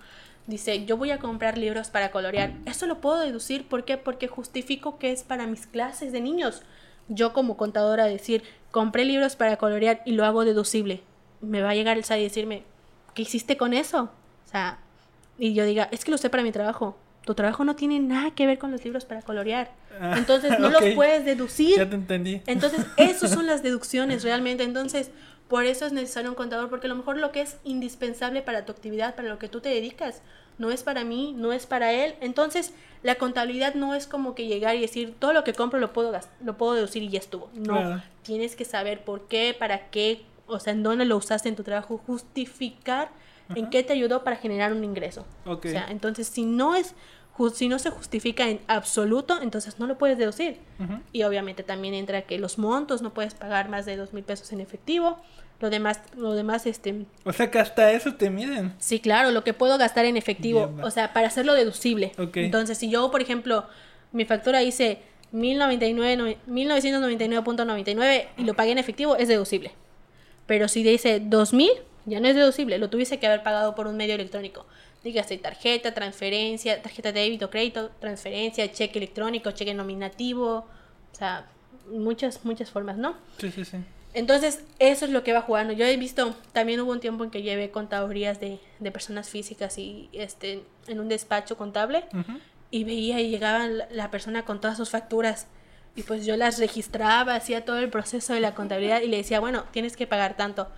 [0.46, 2.52] Dice, yo voy a comprar libros para colorear.
[2.66, 3.96] Eso lo puedo deducir, ¿por qué?
[3.96, 6.62] Porque justifico que es para mis clases de niños.
[7.08, 11.00] Yo como contadora decir, compré libros para colorear y lo hago deducible.
[11.40, 12.64] Me va a llegar el SAT y decirme,
[13.14, 14.10] ¿qué hiciste con eso?
[14.46, 14.78] O sea,
[15.38, 16.96] y yo diga, es que lo usé para mi trabajo.
[17.24, 19.70] Tu trabajo no tiene nada que ver con los libros para colorear.
[20.00, 20.72] Ah, Entonces no ok.
[20.72, 21.76] los puedes deducir.
[21.76, 22.42] Ya te entendí.
[22.46, 24.64] Entonces, esas son las deducciones realmente.
[24.64, 25.10] Entonces,
[25.48, 28.64] por eso es necesario un contador, porque a lo mejor lo que es indispensable para
[28.64, 30.22] tu actividad, para lo que tú te dedicas,
[30.58, 32.14] no es para mí, no es para él.
[32.20, 35.92] Entonces, la contabilidad no es como que llegar y decir, todo lo que compro lo
[35.92, 36.12] puedo,
[36.44, 37.50] lo puedo deducir y ya estuvo.
[37.54, 41.56] No, tienes que saber por qué, para qué, o sea, en dónde lo usaste en
[41.56, 43.10] tu trabajo, justificar
[43.54, 45.26] en qué te ayudó para generar un ingreso.
[45.68, 46.94] O sea, entonces, si no es...
[47.54, 50.58] Si no se justifica en absoluto, entonces no lo puedes deducir.
[51.12, 54.52] Y obviamente también entra que los montos, no puedes pagar más de dos mil pesos
[54.52, 55.18] en efectivo.
[55.58, 58.74] Lo demás, lo demás, este, O sea que hasta eso te miden.
[58.78, 62.12] sí, claro, lo que puedo gastar en efectivo, o sea, para hacerlo deducible.
[62.44, 63.64] Entonces, si yo, por ejemplo,
[64.12, 65.00] mi factura dice
[65.32, 69.72] 1099, no- 1999.99 y lo pagué en efectivo, es deducible.
[70.52, 71.70] Pero si dice 2000,
[72.04, 74.66] ya no es deducible, lo tuviese que haber pagado por un medio electrónico.
[75.02, 81.46] Dígase tarjeta, transferencia, tarjeta de débito, crédito, transferencia, cheque electrónico, cheque nominativo, o sea,
[81.90, 83.14] muchas, muchas formas, ¿no?
[83.38, 83.78] Sí, sí, sí.
[84.12, 85.72] Entonces, eso es lo que va jugando.
[85.72, 89.78] Yo he visto, también hubo un tiempo en que llevé contadurías de, de personas físicas
[89.78, 92.04] y este en un despacho contable
[92.70, 95.46] y veía y llegaba la persona con todas sus facturas
[95.94, 99.40] y pues yo las registraba, hacía todo el proceso de la contabilidad y le decía,
[99.40, 100.68] bueno, tienes que pagar tanto.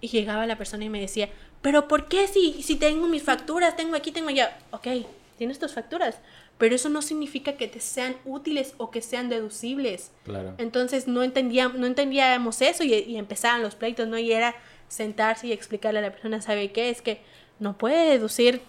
[0.00, 1.30] Y llegaba la persona y me decía,
[1.62, 4.58] pero ¿por qué si, si tengo mis facturas, tengo aquí, tengo allá?
[4.70, 4.86] Ok,
[5.38, 6.18] tienes tus facturas,
[6.58, 10.10] pero eso no significa que te sean útiles o que sean deducibles.
[10.24, 10.54] Claro.
[10.58, 14.18] Entonces no, entendía, no entendíamos eso y, y empezaban los pleitos, ¿no?
[14.18, 14.54] Y era
[14.88, 16.90] sentarse y explicarle a la persona, ¿sabe qué?
[16.90, 17.20] Es que
[17.58, 18.60] no puede deducir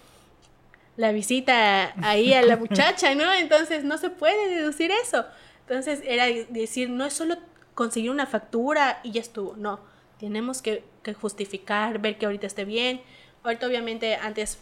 [0.96, 3.32] la visita ahí a la muchacha, ¿no?
[3.34, 5.24] Entonces no se puede deducir eso.
[5.70, 7.36] Entonces era decir, no es solo
[7.76, 9.78] conseguir una factura y ya estuvo, no.
[10.18, 13.00] Tenemos que, que justificar, ver que ahorita esté bien.
[13.44, 14.58] Ahorita obviamente antes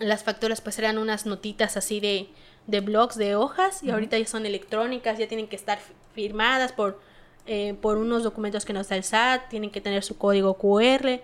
[0.00, 2.28] las facturas pues eran unas notitas así de,
[2.66, 6.72] de blogs, de hojas, y ahorita ya son electrónicas, ya tienen que estar fi- firmadas
[6.72, 7.00] por,
[7.46, 11.20] eh, por unos documentos que nos da el SAT, tienen que tener su código QR,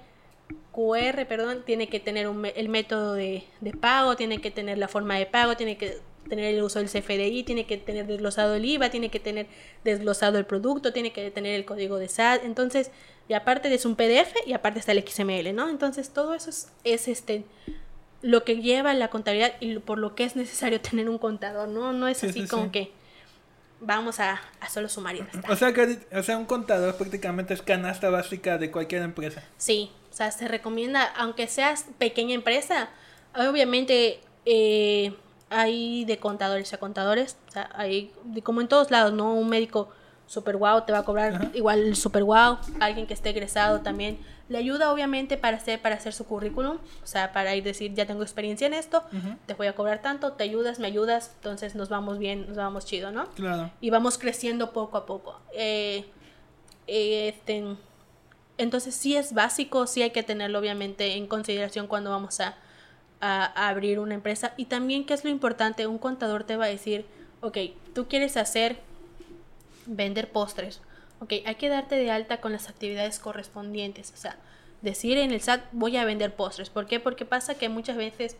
[0.72, 4.86] QR, perdón, tiene que tener un el método de, de pago, tiene que tener la
[4.86, 5.98] forma de pago, tiene que
[6.28, 9.46] tener el uso del CFDI, tiene que tener desglosado el IVA, tiene que tener
[9.84, 12.90] desglosado el producto, tiene que tener el código de SAT, entonces,
[13.28, 15.68] y aparte es un PDF y aparte está el XML, ¿no?
[15.68, 17.44] Entonces todo eso es, es este
[18.20, 21.68] lo que lleva la contabilidad y lo- por lo que es necesario tener un contador,
[21.68, 21.92] ¿no?
[21.92, 22.70] No es Sí, así sí, como sí.
[22.70, 22.90] que
[23.80, 25.50] vamos a, a solo sumar y restar.
[25.50, 29.42] O sea que o sea, un contador prácticamente es canasta básica de cualquier empresa.
[29.56, 32.90] Sí, o sea, se recomienda, aunque seas pequeña empresa,
[33.36, 35.12] obviamente eh,
[35.50, 39.34] hay de contadores a contadores, o sea, hay, de- como en todos lados, ¿no?
[39.34, 39.88] Un médico
[40.26, 44.18] super wow te va a cobrar igual el super wow, alguien que esté egresado también
[44.50, 48.04] le ayuda obviamente para hacer para hacer su currículum, o sea, para ir decir, ya
[48.06, 49.02] tengo experiencia en esto,
[49.46, 52.84] te voy a cobrar tanto, te ayudas, me ayudas, entonces nos vamos bien, nos vamos
[52.84, 53.26] chido, ¿no?
[53.30, 53.70] Claro.
[53.80, 55.38] Y vamos creciendo poco a poco.
[55.54, 56.04] Eh,
[56.86, 57.64] eh, este,
[58.58, 62.56] entonces sí es básico, sí hay que tenerlo obviamente en consideración cuando vamos a,
[63.20, 64.54] a, abrir una empresa.
[64.56, 65.86] Y también, ¿qué es lo importante?
[65.86, 67.06] Un contador te va a decir,
[67.40, 67.58] ok,
[67.94, 68.78] tú quieres hacer,
[69.86, 70.80] vender postres.
[71.20, 74.12] Ok, hay que darte de alta con las actividades correspondientes.
[74.14, 74.36] O sea,
[74.82, 76.70] decir en el SAT voy a vender postres.
[76.70, 77.00] ¿Por qué?
[77.00, 78.36] Porque pasa que muchas veces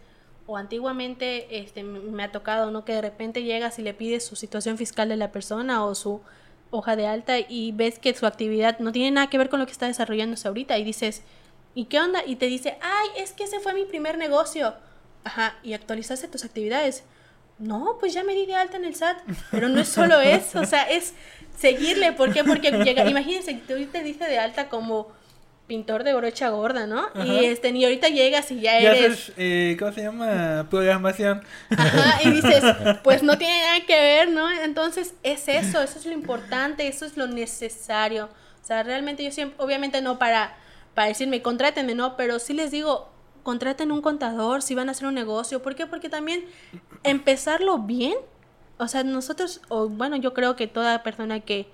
[0.46, 2.84] o antiguamente este, me ha tocado, ¿no?
[2.84, 6.22] Que de repente llegas y le pides su situación fiscal de la persona o su
[6.70, 9.66] hoja de alta y ves que su actividad no tiene nada que ver con lo
[9.66, 11.22] que está desarrollándose ahorita y dices,
[11.78, 12.22] ¿y qué onda?
[12.26, 14.74] Y te dice, ay, es que ese fue mi primer negocio.
[15.22, 17.04] Ajá, y actualizaste tus actividades.
[17.60, 19.18] No, pues ya me di de alta en el SAT.
[19.52, 21.14] Pero no es solo eso, o sea, es
[21.56, 22.10] seguirle.
[22.12, 22.42] ¿Por qué?
[22.42, 25.06] Porque llega, imagínense, te, te dice de alta como
[25.68, 27.10] pintor de brocha gorda, ¿no?
[27.24, 29.30] Y este, y ahorita llegas y ya, eres.
[29.36, 30.66] eh, ¿Cómo se llama?
[30.68, 31.44] Programación.
[31.70, 32.64] Ajá, y dices,
[33.04, 34.50] pues no tiene nada que ver, ¿no?
[34.50, 38.30] Entonces es eso, eso es lo importante, eso es lo necesario.
[38.64, 40.56] O sea, realmente yo siempre, obviamente no para,
[40.98, 42.16] para decirme, contrátenme, ¿no?
[42.16, 43.08] Pero sí les digo,
[43.44, 45.62] contraten un contador si van a hacer un negocio.
[45.62, 45.86] ¿Por qué?
[45.86, 46.44] Porque también
[47.04, 48.14] empezarlo bien.
[48.78, 51.68] O sea, nosotros, o bueno, yo creo que toda persona que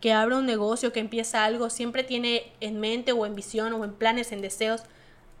[0.00, 3.84] que abra un negocio, que empieza algo, siempre tiene en mente o en visión o
[3.84, 4.82] en planes, en deseos,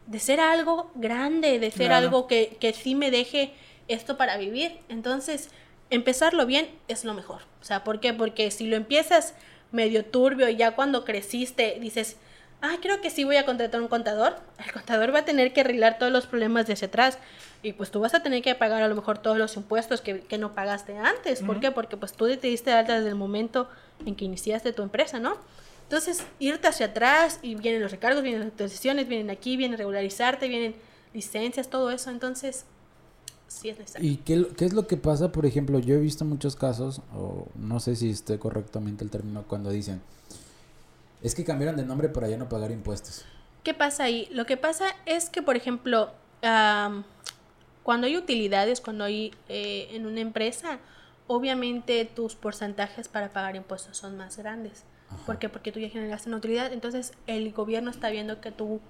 [0.08, 3.52] de ser algo grande, de ser algo que, que sí me deje
[3.86, 4.80] esto para vivir.
[4.88, 5.50] Entonces,
[5.90, 7.42] empezarlo bien es lo mejor.
[7.60, 8.12] O sea, ¿por qué?
[8.12, 9.34] Porque si lo empiezas
[9.70, 12.16] medio turbio y ya cuando creciste dices,
[12.62, 15.60] ah, creo que sí voy a contratar un contador, el contador va a tener que
[15.60, 17.18] arreglar todos los problemas de hacia atrás
[17.62, 20.20] y pues tú vas a tener que pagar a lo mejor todos los impuestos que,
[20.20, 21.42] que no pagaste antes.
[21.42, 21.70] ¿Por qué?
[21.70, 23.68] Porque pues tú te diste alta desde el momento
[24.06, 25.36] en que iniciaste tu empresa, ¿no?
[25.88, 30.46] Entonces, irte hacia atrás y vienen los recargos, vienen las actualizaciones, vienen aquí, vienen regularizarte,
[30.46, 30.76] vienen
[31.14, 32.10] licencias, todo eso.
[32.10, 32.66] Entonces,
[33.46, 34.10] sí es necesario.
[34.10, 35.32] ¿Y qué, qué, es lo que pasa?
[35.32, 39.44] Por ejemplo, yo he visto muchos casos, o no sé si esté correctamente el término,
[39.48, 40.02] cuando dicen,
[41.22, 43.24] es que cambiaron de nombre para ya no pagar impuestos.
[43.62, 44.28] ¿Qué pasa ahí?
[44.30, 46.12] Lo que pasa es que, por ejemplo,
[46.42, 47.02] um,
[47.82, 50.78] cuando hay utilidades, cuando hay eh, en una empresa,
[51.26, 54.84] obviamente tus porcentajes para pagar impuestos son más grandes.
[55.24, 55.48] ¿Por qué?
[55.48, 56.72] Porque tú ya generaste una utilidad.
[56.72, 58.80] Entonces el gobierno está viendo que tu,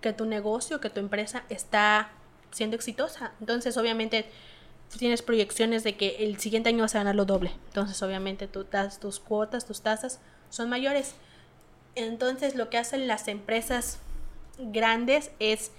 [0.00, 2.10] que tu negocio, que tu empresa está
[2.50, 3.32] siendo exitosa.
[3.40, 4.28] Entonces obviamente
[4.98, 7.52] tienes proyecciones de que el siguiente año vas a ganar lo doble.
[7.68, 8.66] Entonces obviamente tú,
[9.00, 11.14] tus cuotas, tus tasas son mayores.
[11.94, 13.98] Entonces lo que hacen las empresas
[14.58, 15.72] grandes es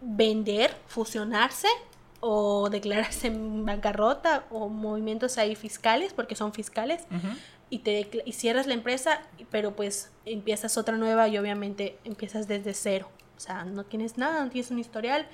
[0.00, 1.68] vender, fusionarse
[2.20, 7.04] o declararse en bancarrota o movimientos ahí fiscales porque son fiscales
[7.70, 12.74] y te y cierras la empresa pero pues empiezas otra nueva y obviamente empiezas desde
[12.74, 13.08] cero.
[13.36, 15.26] O sea no tienes nada no tienes un historial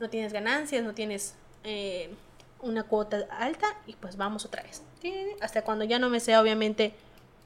[0.00, 2.10] no tienes ganancias no tienes eh,
[2.60, 4.82] una cuota alta y pues vamos otra vez.
[5.40, 6.94] Hasta cuando ya no me sea obviamente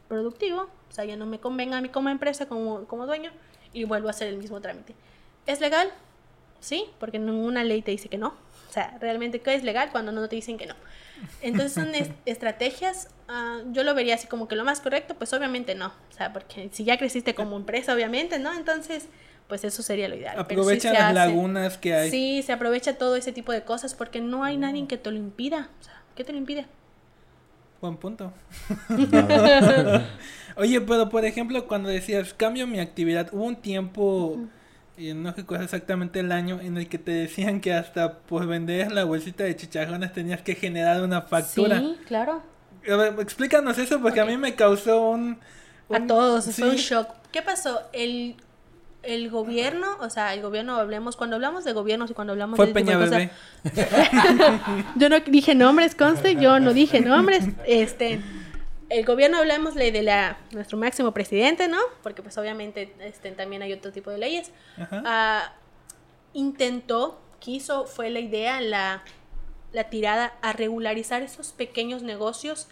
[0.09, 3.31] productivo o sea ya no me convenga a mí como empresa como, como dueño
[3.73, 4.95] y vuelvo a hacer el mismo trámite
[5.47, 5.93] es legal
[6.61, 8.35] sí porque ninguna ley te dice que no
[8.69, 10.75] o sea, realmente qué es legal cuando no te dicen que no.
[11.41, 11.89] Entonces son
[12.27, 15.87] estrategias, uh, yo lo vería así como que lo más correcto, pues obviamente no.
[15.87, 18.53] O sea, porque si ya creciste como empresa, obviamente, ¿no?
[18.53, 19.07] Entonces,
[19.49, 20.39] pues eso sería lo ideal.
[20.39, 22.11] Aprovecha las lagunas que hay.
[22.11, 25.17] Sí, se aprovecha todo ese tipo de cosas porque no hay nadie que te lo
[25.17, 25.71] impida.
[25.81, 26.67] O sea, ¿qué te lo impide?
[27.81, 28.33] Buen punto.
[30.57, 34.39] Oye, pero por ejemplo, cuando decías cambio mi actividad, hubo un tiempo
[34.99, 38.91] y no recuerdo exactamente el año en el que te decían que hasta por vender
[38.93, 41.81] la bolsita de chicharrones tenías que generar una factura.
[41.81, 42.43] Sí, claro.
[43.19, 45.39] explícanos eso porque a mí me causó un...
[45.91, 47.09] a todos, fue un shock.
[47.31, 47.83] ¿Qué pasó?
[47.93, 48.37] El,
[49.07, 52.67] el gobierno, o sea, el gobierno, hablemos, cuando hablamos de gobiernos y cuando hablamos fue
[52.67, 52.75] de...
[52.75, 53.31] Peña Bebé.
[54.97, 58.21] yo no dije nombres, conste, yo no dije nombres, este
[58.89, 61.79] el gobierno hablamos de la nuestro máximo presidente, ¿no?
[62.03, 64.53] Porque pues obviamente este, también hay otro tipo de leyes.
[64.79, 65.41] Uh,
[66.33, 69.03] intentó, quiso, fue la idea, la,
[69.73, 72.69] la tirada a regularizar esos pequeños negocios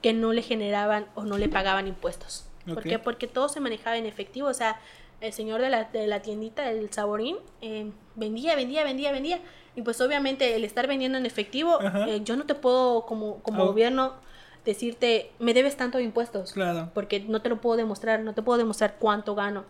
[0.00, 2.46] que no le generaban o no le pagaban impuestos.
[2.66, 2.98] ¿Por qué?
[2.98, 4.48] Porque todo se manejaba en efectivo.
[4.48, 4.78] O sea,
[5.20, 9.40] el señor de la, de la tiendita, del saborín, eh, vendía, vendía, vendía, vendía.
[9.74, 13.66] Y pues obviamente el estar vendiendo en efectivo, eh, yo no te puedo como, como
[13.66, 14.14] gobierno
[14.64, 16.52] decirte, me debes tanto de impuestos.
[16.52, 16.90] Claro.
[16.94, 19.64] Porque no te lo puedo demostrar, no te puedo demostrar cuánto gano.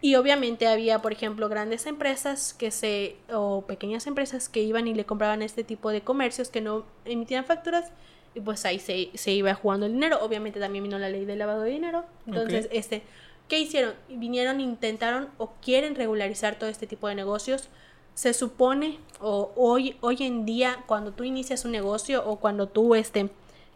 [0.00, 4.94] Y obviamente había, por ejemplo, grandes empresas que se, o pequeñas empresas que iban y
[4.94, 7.92] le compraban este tipo de comercios que no emitían facturas
[8.34, 10.18] y pues ahí se, se iba jugando el dinero.
[10.20, 12.04] Obviamente también vino la ley del lavado de dinero.
[12.26, 13.02] Entonces, este,
[13.48, 13.94] ¿qué hicieron?
[14.08, 17.68] Vinieron, intentaron o quieren regularizar todo este tipo de negocios.
[18.14, 22.94] Se supone, o hoy, hoy en día, cuando tú inicias un negocio o cuando tú
[22.94, 23.28] este,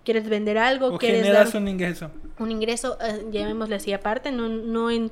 [0.05, 2.11] quieres vender algo, O quieres generas dar un ingreso.
[2.39, 5.11] un ingreso, eh, llamémosle así aparte, no, no en,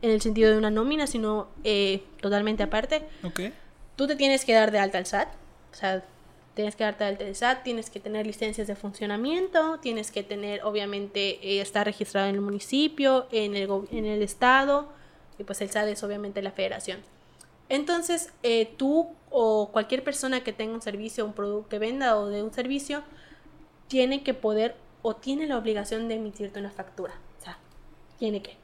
[0.00, 3.40] en el sentido de una nómina, sino eh, totalmente aparte, Ok.
[3.96, 5.28] tú te tienes que dar de alta al SAT.
[5.72, 6.02] O sea,
[6.60, 10.62] tienes que darte alta al SAT, tienes que tener licencias de funcionamiento, tienes que tener,
[10.62, 14.92] obviamente, eh, estar registrado en el municipio, en el, en el estado,
[15.38, 17.00] y pues el SAT es obviamente la federación.
[17.70, 22.26] Entonces, eh, tú o cualquier persona que tenga un servicio, un producto que venda o
[22.26, 23.04] de un servicio,
[23.88, 27.14] tiene que poder o tiene la obligación de emitirte una factura.
[27.38, 27.56] O sea,
[28.18, 28.58] tiene que.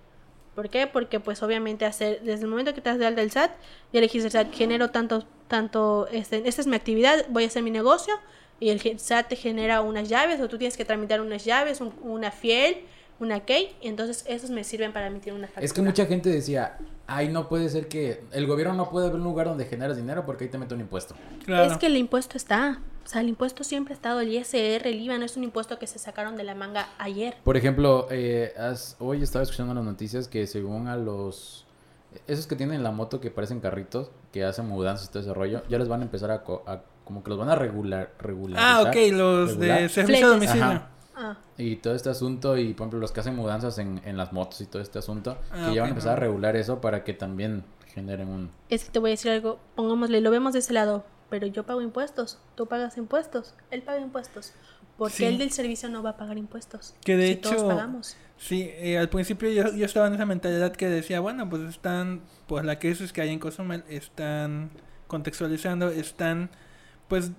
[0.57, 0.87] ¿Por qué?
[0.89, 3.53] Porque pues obviamente hacer, desde el momento que te das de alta el SAT,
[3.93, 7.47] ya le dijiste al SAT, genero tanto, tanto, este, esta es mi actividad, voy a
[7.47, 8.15] hacer mi negocio,
[8.59, 11.95] y el SAT te genera unas llaves, o tú tienes que tramitar unas llaves, un-
[12.03, 12.79] una fiel,
[13.19, 15.65] una key, y entonces esos me sirven para emitir una factura.
[15.65, 19.17] Es que mucha gente decía, ay, no puede ser que el gobierno no puede ver
[19.17, 21.15] un lugar donde generas dinero porque ahí te mete un impuesto.
[21.45, 21.73] Claro.
[21.73, 25.01] Es que el impuesto está, o sea, el impuesto siempre ha estado, el ISR, el
[25.01, 27.37] IVA, no es un impuesto que se sacaron de la manga ayer.
[27.45, 31.65] Por ejemplo, eh, has- hoy estaba escuchando las noticias que según a los...
[32.27, 35.63] Esos que tienen la moto que parecen carritos, que hacen mudanzas y todo ese rollo,
[35.69, 36.43] ya les van a empezar a...
[36.43, 38.87] co- a- como que los van a regular, regularizar.
[38.87, 40.65] Ah, ok, los de servicio a domicilio.
[40.65, 40.91] Ajá.
[41.17, 44.33] Ah, Y todo este asunto, y por ejemplo, los que hacen mudanzas en, en las
[44.33, 46.21] motos y todo este asunto, Ah, que ya van a empezar a no.
[46.21, 47.65] regular eso para que también
[47.95, 48.51] generen un...
[48.69, 51.65] es que te voy a decir algo, pongámosle, lo vemos de ese lado, pero yo
[51.65, 54.53] pago impuestos, tú pagas impuestos, él paga impuestos.
[54.99, 55.25] Porque Sí.
[55.27, 56.95] el del servicio no va a pagar impuestos.
[57.05, 58.17] Que de si todos hecho- pagamos.
[58.39, 62.23] Sí, eh, al principio yo, yo estaba en esa mentalidad que decía, bueno, pues están,
[62.47, 64.71] pues la crisis que hay en Cozumel, están
[65.07, 66.51] contextualizando, están,
[67.09, 67.31] pues,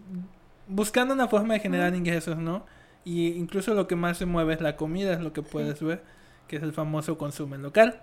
[0.68, 2.66] buscando una forma de generar ingresos, ¿no?
[3.08, 6.02] Y incluso lo que más se mueve es la comida, es lo que puedes ver,
[6.48, 8.02] que es el famoso consumo local.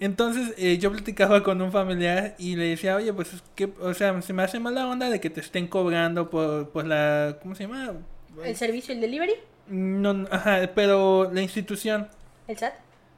[0.00, 3.92] Entonces eh, yo platicaba con un familiar y le decía, oye, pues es que, o
[3.94, 7.54] sea, se me hace mala onda de que te estén cobrando por, por la, ¿cómo
[7.54, 7.92] se llama?
[8.42, 9.34] El servicio, el delivery,
[9.68, 12.08] No, no, ajá, pero la institución.
[12.46, 12.72] el SAT.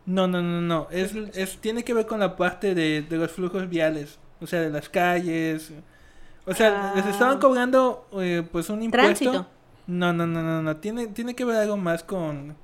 [0.06, 0.88] No, no, no, no.
[0.90, 4.18] Es, es, tiene que ver con la parte de, de los flujos viales.
[4.40, 5.70] O sea, de las calles.
[6.46, 7.10] O sea, les Ah.
[7.10, 9.30] estaban cobrando eh, pues un impuesto.
[9.30, 9.46] Tránsito.
[9.90, 10.76] No, no, no, no, no.
[10.76, 12.56] Tiene, tiene que ver algo más con,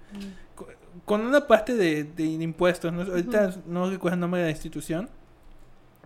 [0.54, 0.66] con,
[1.04, 2.92] con una parte de, de impuestos.
[2.92, 3.02] ¿no?
[3.02, 5.08] Ahorita no recuerdo el nombre de la institución.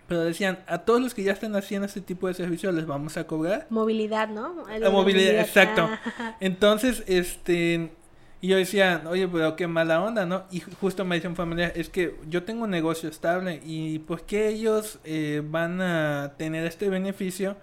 [0.09, 3.17] Pero decían, a todos los que ya están haciendo este tipo de servicios les vamos
[3.17, 3.67] a cobrar.
[3.71, 4.65] Movilidad, ¿no?
[4.79, 5.89] La movilidad, exacto.
[6.19, 7.93] Ah, Entonces, este,
[8.41, 10.47] y yo decía, oye, pero qué mala onda, ¿no?
[10.51, 14.01] Y ju- justo me dice un familiar, es que yo tengo un negocio estable y
[14.01, 17.57] ¿por qué ellos eh, van a tener este beneficio?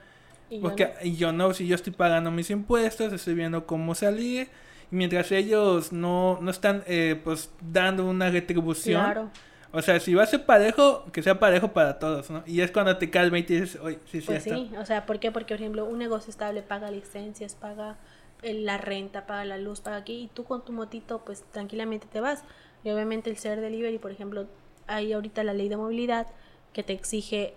[0.50, 1.10] Y yo Porque no.
[1.12, 4.50] yo no, si yo estoy pagando mis impuestos, estoy viendo cómo salir,
[4.92, 9.04] y mientras ellos no, no están, eh, pues, dando una retribución.
[9.04, 9.30] Claro.
[9.74, 12.44] O sea, si va a ser parejo, que sea parejo para todos, ¿no?
[12.48, 14.56] Y es cuando te calma y te dices, oye, sí, sí, Pues está.
[14.56, 15.32] sí, o sea, ¿por qué?
[15.32, 17.98] Porque, por ejemplo, un negocio estable paga licencias, paga
[18.42, 22.08] el- la renta, paga la luz, paga aquí, y tú con tu motito, pues tranquilamente
[22.12, 22.44] te vas.
[22.84, 24.48] Y obviamente el ser delivery, por ejemplo,
[24.88, 26.28] hay ahorita la ley de movilidad
[26.74, 27.54] que te exige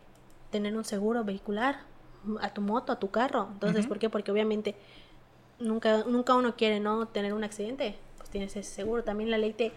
[0.50, 1.88] tener un seguro vehicular
[2.40, 3.48] a tu moto, a tu carro.
[3.52, 3.86] Entonces.
[3.86, 4.10] ¿por qué?
[4.10, 4.74] Porque obviamente
[5.58, 9.04] nunca, nunca uno quiere no tener un accidente, pues tienes ese seguro.
[9.04, 9.72] También la ley te,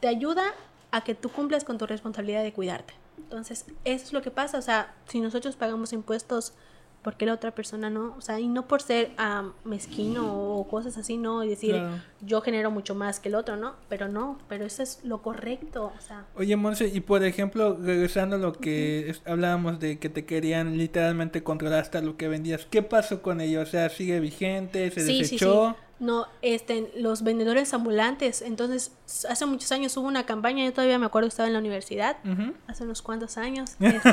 [0.00, 0.44] te ayuda
[0.90, 2.94] a que tú cumplas con tu responsabilidad de cuidarte.
[3.18, 4.58] Entonces, eso es lo que pasa.
[4.58, 6.52] O sea, si nosotros pagamos impuestos,
[7.02, 8.14] ¿por qué la otra persona no?
[8.16, 11.96] O sea, y no por ser ah, mezquino o cosas así, no, y decir, Claro.
[12.24, 13.74] Yo genero mucho más que el otro, ¿no?
[13.88, 15.92] Pero no, pero eso es lo correcto.
[15.96, 20.24] O sea, Oye, Monse, y por ejemplo, regresando a lo que hablábamos de que te
[20.24, 23.60] querían literalmente controlar hasta lo que vendías, ¿qué pasó con ello?
[23.62, 24.90] O sea, ¿sigue vigente?
[24.90, 25.20] ¿Se sí, sí, sí.
[25.34, 25.76] desechó?
[26.02, 28.42] No, este, los vendedores ambulantes.
[28.42, 28.90] Entonces,
[29.28, 32.16] hace muchos años hubo una campaña, yo todavía me acuerdo que estaba en la universidad,
[32.66, 33.76] hace unos cuantos años.
[33.80, 34.10] este,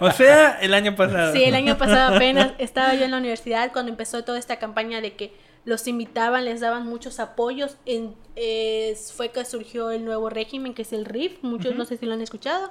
[0.00, 1.32] O sea, el año pasado.
[1.32, 5.00] Sí, el año pasado apenas estaba yo en la universidad cuando empezó toda esta campaña
[5.00, 5.32] de que
[5.64, 7.76] los invitaban, les daban muchos apoyos.
[7.86, 11.96] En, eh, fue que surgió el nuevo régimen que es el RIF, muchos no sé
[11.96, 12.70] si lo han escuchado.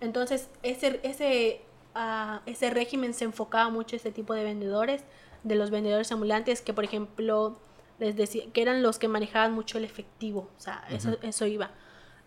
[0.00, 1.62] Entonces, ese, ese,
[1.94, 5.04] ah, ese régimen se enfocaba mucho a este tipo de vendedores,
[5.42, 7.58] de los vendedores ambulantes que, por ejemplo,
[7.98, 11.70] les decía que eran los que manejaban mucho el efectivo, o sea, eso, eso iba.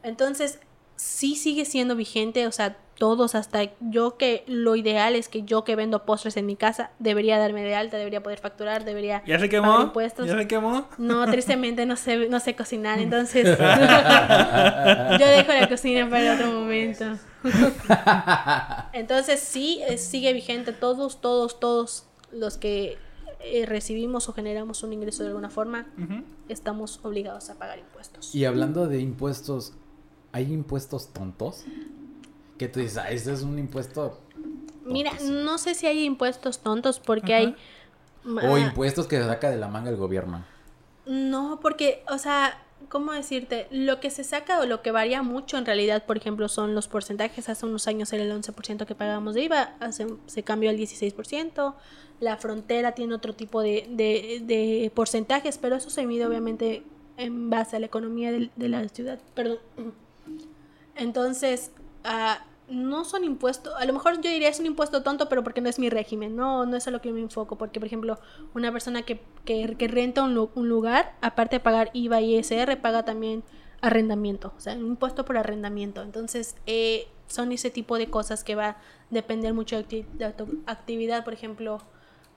[0.02, 0.60] Entonces,
[1.00, 5.64] sí sigue siendo vigente, o sea, todos, hasta yo que lo ideal es que yo
[5.64, 9.40] que vendo postres en mi casa, debería darme de alta, debería poder facturar, debería ¿Ya
[9.40, 9.82] se pagar quemó?
[9.84, 10.28] impuestos.
[10.28, 10.90] ¿Ya se quemó?
[10.98, 13.56] No, tristemente no sé, no sé cocinar, entonces yo
[15.28, 17.06] dejo la cocina para otro momento.
[18.92, 22.98] Entonces sí, eh, sigue vigente todos, todos, todos los que
[23.40, 25.88] eh, recibimos o generamos un ingreso de alguna forma,
[26.50, 28.36] estamos obligados a pagar impuestos.
[28.36, 29.72] Y hablando de impuestos,
[30.32, 31.64] ¿hay impuestos tontos?
[32.58, 34.20] Que tú dices, ah, este es un impuesto.
[34.86, 35.40] Mira, tontísimo".
[35.40, 37.44] no sé si hay impuestos tontos porque Ajá.
[37.44, 37.56] hay...
[38.26, 40.44] O ah, impuestos que saca de la manga el gobierno.
[41.06, 43.68] No, porque, o sea, ¿cómo decirte?
[43.72, 46.88] Lo que se saca o lo que varía mucho en realidad, por ejemplo, son los
[46.88, 47.50] porcentajes.
[47.50, 51.76] Hace unos años era el 11% que pagábamos de IVA, hace, se cambió al 16%.
[52.20, 56.84] La frontera tiene otro tipo de, de, de porcentajes, pero eso se mide obviamente
[57.20, 59.20] en base a la economía de, la ciudad.
[59.36, 59.60] Perdón.
[61.00, 61.72] Entonces,
[62.04, 65.62] ah, no son impuestos, a lo mejor yo diría es un impuesto tonto, pero porque
[65.62, 68.20] no es mi régimen, no, no es a lo que me enfoco, porque por ejemplo,
[68.54, 72.36] una persona que, que, que renta un, lu- un lugar, aparte de pagar IVA y
[72.38, 73.44] ISR, paga también
[73.82, 76.02] arrendamiento, o sea, un impuesto por arrendamiento.
[76.04, 78.78] Entonces, eh, son ese tipo de cosas que va a
[79.10, 80.26] depender mucho de, acti- de
[80.68, 81.80] actividad, por ejemplo,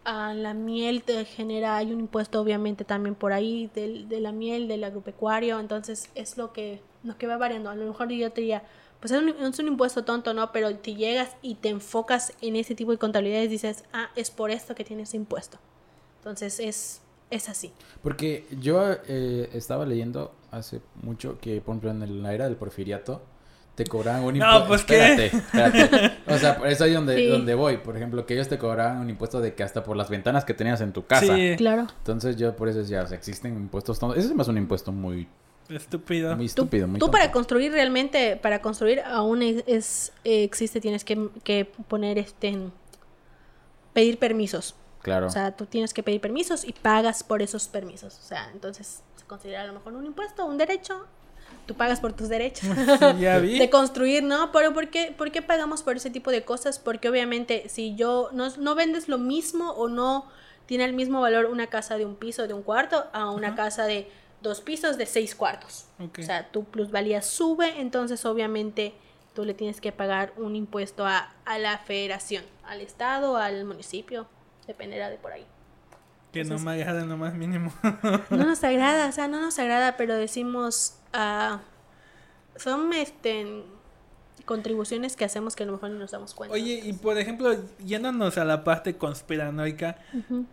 [0.04, 4.66] la miel te genera, hay un impuesto obviamente también por ahí del- de, la miel,
[4.68, 7.70] del agropecuario, entonces es lo que, lo que va variando.
[7.70, 8.62] A lo mejor yo te diría,
[9.00, 10.52] pues es un, es un impuesto tonto, ¿no?
[10.52, 14.50] Pero si llegas y te enfocas en ese tipo de contabilidades, dices, ah, es por
[14.50, 15.58] esto que tienes impuesto.
[16.18, 17.00] Entonces es,
[17.30, 17.72] es así.
[18.02, 22.56] Porque yo eh, estaba leyendo hace mucho que, por ejemplo, en el- la era del
[22.56, 23.22] porfiriato,
[23.74, 24.68] te cobraban un No, impuesto.
[24.68, 25.12] pues, ¿qué?
[25.12, 25.36] espérate,
[25.72, 26.18] espérate.
[26.32, 27.26] O sea, por eso ahí donde, Sí.
[27.26, 27.78] donde voy.
[27.78, 30.52] Por ejemplo, que ellos te cobraban un impuesto de que hasta por las ventanas que
[30.54, 31.34] tenías en tu casa.
[31.34, 31.86] Sí, Claro.
[31.98, 34.18] Entonces yo por eso decía, o sea, existen impuestos tontos.
[34.18, 35.26] Ese es más un impuesto muy,
[35.76, 36.30] estúpido.
[36.36, 40.80] muy Tú, estúpido, muy tú para construir realmente, para construir aún es, es, eh, existe,
[40.80, 42.72] tienes que, que poner este, en-
[43.92, 44.74] pedir permisos.
[45.02, 45.26] Claro.
[45.26, 48.18] O sea, tú tienes que pedir permisos y pagas por esos permisos.
[48.18, 51.06] O sea, entonces se considera a lo mejor un impuesto, un derecho.
[51.66, 52.68] Tú pagas por tus derechos.
[53.20, 53.58] ya vi.
[53.58, 54.52] de construir, ¿no?
[54.52, 56.78] Pero ¿por qué, ¿por qué pagamos por ese tipo de cosas?
[56.78, 60.26] Porque obviamente si yo no, no vendes lo mismo o no
[60.66, 63.84] tiene el mismo valor una casa de un piso, de un cuarto, a una casa
[63.84, 64.08] de
[64.42, 65.86] dos pisos, de seis cuartos.
[65.98, 66.18] Ok.
[66.20, 68.94] O sea, tu plusvalía sube, entonces obviamente
[69.34, 74.26] tú le tienes que pagar un impuesto a, a la federación, al estado, al municipio,
[74.66, 75.46] dependerá de por ahí.
[76.32, 77.72] que no me agrada lo más mínimo.
[78.30, 81.60] No nos agrada, o sea, no nos agrada, pero decimos, ah,
[82.56, 83.64] son este,
[84.44, 86.54] contribuciones que hacemos que a lo mejor no nos damos cuenta.
[86.54, 89.98] Oye, y por ejemplo, yéndonos a la parte conspiranoica.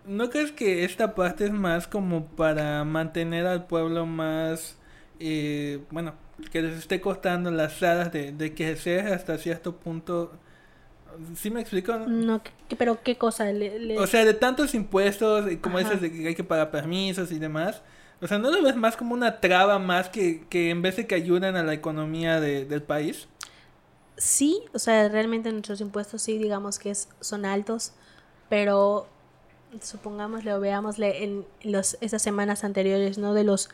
[0.06, 4.78] ¿no crees que esta parte es más como para mantener al pueblo más,
[5.20, 6.14] eh, bueno,
[6.52, 10.32] que les esté costando las alas de, de que sea hasta cierto punto?
[11.36, 11.98] ¿Sí me explico?
[11.98, 15.90] No, ¿qué- pero qué cosa le, le- O sea, de tantos impuestos, como Ajá.
[15.90, 17.82] dices, de que hay que pagar permisos y demás.
[18.22, 21.08] O sea, ¿no lo ves más como una traba más que, que en vez de
[21.08, 23.28] que ayuden a la economía de- del país?
[24.20, 27.94] Sí, o sea, realmente nuestros impuestos sí, digamos que es, son altos,
[28.50, 29.08] pero
[29.82, 33.34] supongámosle o veámosle en los, esas semanas anteriores, ¿no?
[33.34, 33.70] De los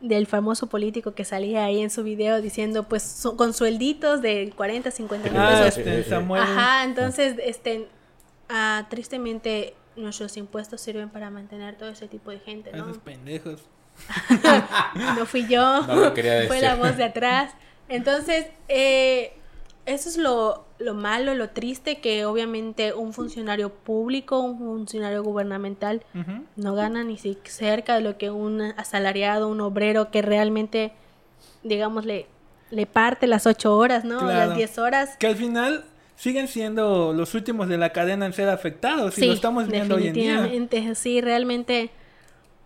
[0.00, 4.90] del famoso político que salía ahí en su video diciendo pues con suelditos de 40,
[4.90, 6.42] 50 mil Ah, pesos este, Samuel.
[6.42, 7.88] Ajá, entonces, este,
[8.50, 12.84] ah, tristemente nuestros impuestos sirven para mantener todo ese tipo de gente, ¿no?
[12.84, 13.60] Esos pendejos.
[15.16, 16.62] No fui yo, No lo quería fue decir.
[16.62, 17.52] la voz de atrás.
[17.88, 19.32] Entonces, eh,
[19.86, 26.02] eso es lo, lo malo, lo triste, que obviamente un funcionario público, un funcionario gubernamental,
[26.56, 30.92] no gana ni si- cerca de lo que un asalariado, un obrero que realmente,
[31.62, 32.26] digamos, le,
[32.70, 34.20] le parte las ocho horas, ¿no?
[34.20, 34.48] Claro.
[34.48, 35.16] Las diez horas.
[35.18, 35.84] Que al final
[36.16, 39.18] siguen siendo los últimos de la cadena en ser afectados.
[39.18, 40.94] Y lo estamos viendo hoy en día.
[40.94, 41.90] sí, realmente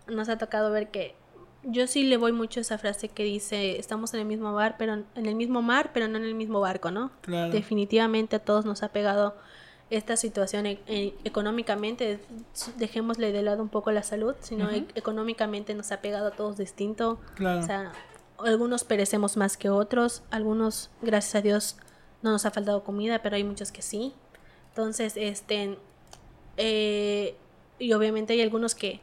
[0.07, 1.15] nos ha tocado ver que
[1.63, 4.75] yo sí le voy mucho a esa frase que dice, estamos en el mismo bar,
[4.77, 7.11] pero en el mismo mar, pero no en el mismo barco, ¿no?
[7.21, 7.51] Claro.
[7.51, 9.35] Definitivamente a todos nos ha pegado
[9.89, 12.19] esta situación e- e- económicamente,
[12.77, 16.57] dejémosle de lado un poco la salud, sino e- económicamente nos ha pegado a todos
[16.57, 17.19] distinto.
[17.35, 17.59] Claro.
[17.59, 17.91] O sea,
[18.37, 21.77] algunos perecemos más que otros, algunos, gracias a Dios,
[22.21, 24.13] no nos ha faltado comida, pero hay muchos que sí.
[24.69, 25.77] Entonces, este,
[26.57, 27.35] eh,
[27.79, 28.99] y obviamente hay algunos que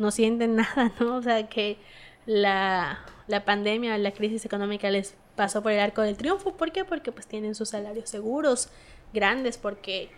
[0.00, 1.16] no sienten nada, ¿no?
[1.16, 1.78] O sea, que
[2.26, 2.98] la,
[3.28, 6.56] la pandemia, la crisis económica les pasó por el arco del triunfo.
[6.56, 6.84] ¿Por qué?
[6.84, 8.68] Porque pues tienen sus salarios seguros,
[9.12, 10.10] grandes, porque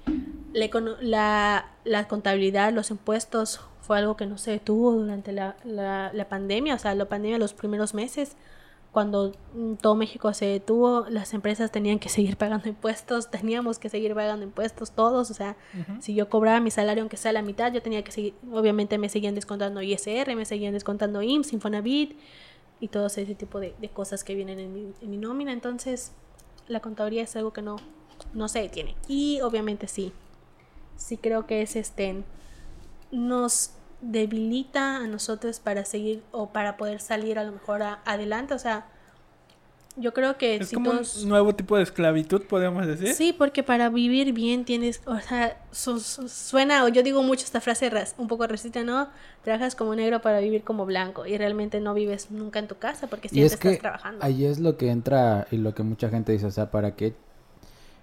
[0.53, 0.71] la,
[1.01, 6.29] la, la contabilidad, los impuestos fue algo que no se detuvo durante la, la, la
[6.29, 8.37] pandemia, o sea, la pandemia los primeros meses,
[8.93, 13.89] cuando mm, todo México se detuvo, las empresas tenían que seguir pagando impuestos, teníamos que
[13.89, 15.57] seguir pagando impuestos todos, o sea,
[16.01, 19.09] si yo cobraba mi salario aunque sea la mitad, yo tenía que seguir, obviamente me
[19.09, 22.19] seguían descontando ISR, me seguían descontando IMSS, Infonavit
[22.81, 26.13] y todo ese tipo de, de cosas que vienen en mi, en mi nómina, entonces
[26.69, 27.77] la contaduría es algo que no,
[28.35, 28.95] no se detiene.
[29.09, 30.13] Y obviamente sí,
[30.97, 32.23] sí creo que es este
[33.11, 33.73] nos
[34.03, 38.53] debilita a nosotros para seguir o para poder salir a lo mejor a- adelante.
[38.55, 38.87] O sea,
[39.97, 43.13] yo creo que Es si como todos- un nuevo tipo de esclavitud, podemos decir.
[43.15, 47.45] Sí, porque para vivir bien tienes, o sea, su- su- suena, o yo digo mucho
[47.45, 49.09] esta frase ras- un poco racista, ¿no?
[49.45, 53.07] Trabajas como negro para vivir como blanco y realmente no vives nunca en tu casa
[53.07, 54.25] porque Y siempre es que estás trabajando.
[54.25, 57.15] ahí es lo que entra y lo que mucha gente dice, o sea, ¿para qué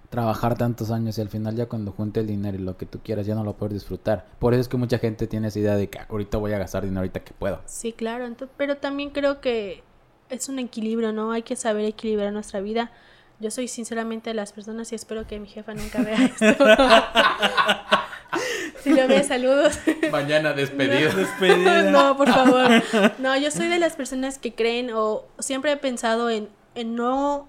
[0.10, 3.00] trabajar tantos años y al final ya cuando junte el dinero y lo que tú
[3.04, 4.26] quieras ya no lo puedes disfrutar?
[4.40, 6.58] Por eso es que mucha gente tiene esa idea de que "Ah, ahorita voy a
[6.58, 7.62] gastar dinero ahorita que puedo.
[7.66, 9.84] Sí, claro, ento- pero también creo que
[10.30, 11.32] es un equilibrio, ¿no?
[11.32, 12.92] Hay que saber equilibrar nuestra vida.
[13.40, 16.66] Yo soy sinceramente de las personas y espero que mi jefa nunca vea esto.
[18.84, 19.80] si lo ve, saludos.
[20.12, 21.12] Mañana despedido.
[21.16, 21.84] Despedida.
[21.92, 22.70] no, por favor.
[23.20, 27.48] No, yo soy de las personas que creen o siempre he pensado en, en no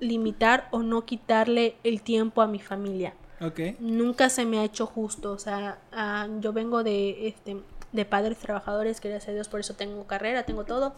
[0.00, 3.14] limitar o no quitarle el tiempo a mi familia.
[3.40, 3.60] Ok.
[3.80, 5.32] Nunca se me ha hecho justo.
[5.32, 7.56] O sea, ah, yo vengo de, este,
[7.92, 10.94] de padres trabajadores, gracias a Dios, por eso tengo carrera, tengo todo.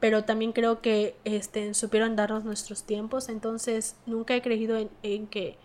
[0.00, 3.28] Pero también creo que este, supieron darnos nuestros tiempos.
[3.28, 5.56] Entonces, nunca he creído en, en que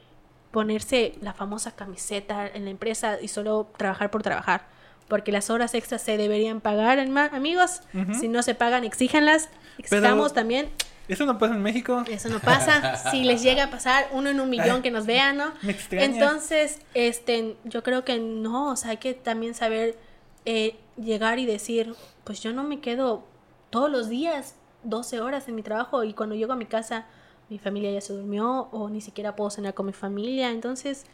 [0.52, 4.68] ponerse la famosa camiseta en la empresa y solo trabajar por trabajar.
[5.08, 7.82] Porque las horas extras se deberían pagar, amigos.
[7.94, 8.14] Ujú.
[8.14, 9.50] Si no se pagan, exíjanlas.
[9.90, 10.70] Pero- Exijamos también.
[11.12, 12.04] Eso no pasa en México.
[12.08, 12.96] Eso no pasa.
[13.12, 15.52] Si les llega a pasar, uno en un millón que nos vean, ¿no?
[15.62, 16.06] Me extraña.
[16.06, 19.98] Entonces, este, yo creo que no, o sea, hay que también saber
[20.46, 21.94] eh, llegar y decir,
[22.24, 23.26] pues yo no me quedo
[23.72, 27.06] todos los días 12 horas en mi trabajo y cuando llego a mi casa
[27.50, 30.52] mi familia ya se durmió o ni siquiera puedo cenar con mi familia.
[30.52, 31.06] Entonces,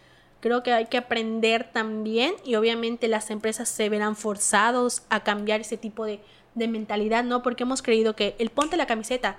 [0.41, 5.62] creo que hay que aprender también y obviamente las empresas se verán forzados a cambiar
[5.62, 6.20] ese tipo de,
[6.54, 7.41] de mentalidad, ¿no?
[7.41, 9.38] Porque hemos creído que el ponte la camiseta,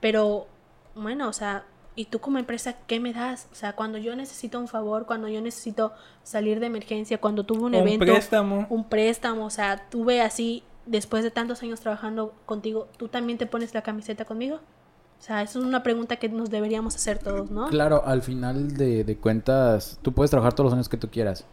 [0.00, 0.46] pero
[0.94, 3.48] bueno, o sea, ¿y tú como empresa qué me das?
[3.52, 5.92] O sea, cuando yo necesito un favor, cuando yo necesito
[6.22, 8.66] salir de emergencia, cuando tuve un O un evento, préstamo.
[8.70, 13.46] un préstamo, o sea, tuve así, después de tantos años trabajando contigo, ¿tú también te
[13.46, 14.56] pones la camiseta conmigo?
[14.56, 17.68] O sea, eso es una pregunta que nos deberíamos hacer todos, ¿no?
[17.68, 21.44] Claro, al final de, de cuentas, tú puedes trabajar todos los años que tú quieras.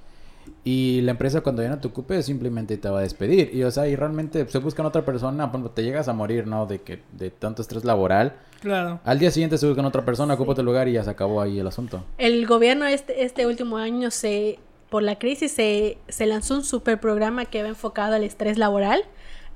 [0.64, 3.52] Y la empresa cuando ya no te ocupe simplemente te va a despedir.
[3.54, 6.66] Y o sea, y realmente se buscan otra persona, ejemplo, te llegas a morir, ¿no?
[6.66, 8.34] De que de tanto estrés laboral.
[8.62, 9.00] Claro.
[9.04, 11.60] Al día siguiente se buscan otra persona, ocupa tu lugar y ya se acabó ahí
[11.60, 12.04] el asunto.
[12.18, 17.00] El gobierno este, este último año se, por la crisis se, se lanzó un super
[17.00, 19.04] programa que va enfocado al estrés laboral.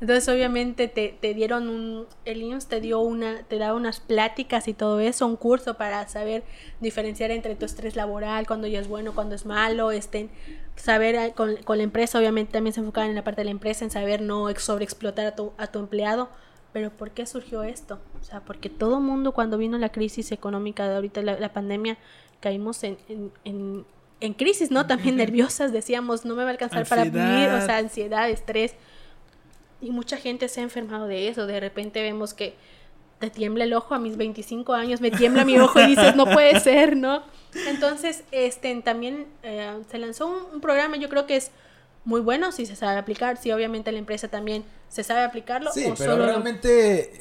[0.02, 4.68] Entonces obviamente te, te dieron un, el IMSS te dio una, te da unas pláticas
[4.68, 6.44] y todo eso, un curso para saber
[6.80, 10.30] diferenciar entre tu estrés laboral, cuando ya es bueno, cuando es malo, este,
[10.76, 13.52] saber eh, con, con la empresa, obviamente también se enfocaban en la parte de la
[13.52, 16.30] empresa, en saber no ex- sobreexplotar a tu, a tu empleado.
[16.74, 18.00] Pero ¿por qué surgió esto?
[18.20, 21.98] O sea, porque todo mundo cuando vino la crisis económica de ahorita, la, la pandemia,
[22.40, 23.86] caímos en, en, en,
[24.22, 24.88] en crisis, ¿no?
[24.88, 28.74] También nerviosas, decíamos, no me va a alcanzar para vivir, o sea, ansiedad, estrés.
[29.82, 31.48] Y mucha gente se ha enfermado de eso.
[31.48, 32.54] De repente vemos que
[33.20, 36.26] te tiembla el ojo a mis 25 años, me tiembla mi ojo y dices, no
[36.26, 37.22] puede ser, ¿no?
[37.68, 41.52] Entonces, este, también eh, se lanzó un, un programa, yo creo que es
[42.04, 45.72] muy bueno si se sabe aplicar, si obviamente la empresa también se sabe aplicarlo.
[45.72, 47.12] Sí, o pero solo lo- realmente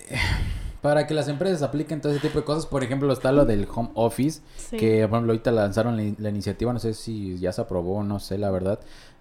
[0.80, 3.68] para que las empresas apliquen todo ese tipo de cosas, por ejemplo, está lo del
[3.74, 4.78] home office, Sí.
[4.78, 8.18] que por ejemplo ahorita lanzaron la, la iniciativa, no sé si ya se aprobó, no
[8.20, 8.80] sé la verdad,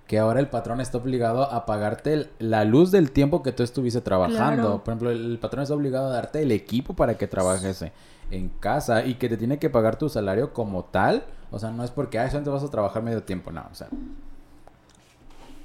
[0.09, 3.61] que ahora el patrón está obligado a pagarte el- la luz del tiempo que tú
[3.61, 4.63] estuviste trabajando.
[4.63, 4.83] Claro.
[4.83, 7.85] Por ejemplo, el, el patrón está obligado a darte el equipo para que trabajes
[8.31, 11.25] en casa y que te tiene que pagar tu salario como tal.
[11.51, 13.75] O sea, no es porque, ah, eso te vas a trabajar medio tiempo, no, o
[13.75, 13.87] sea.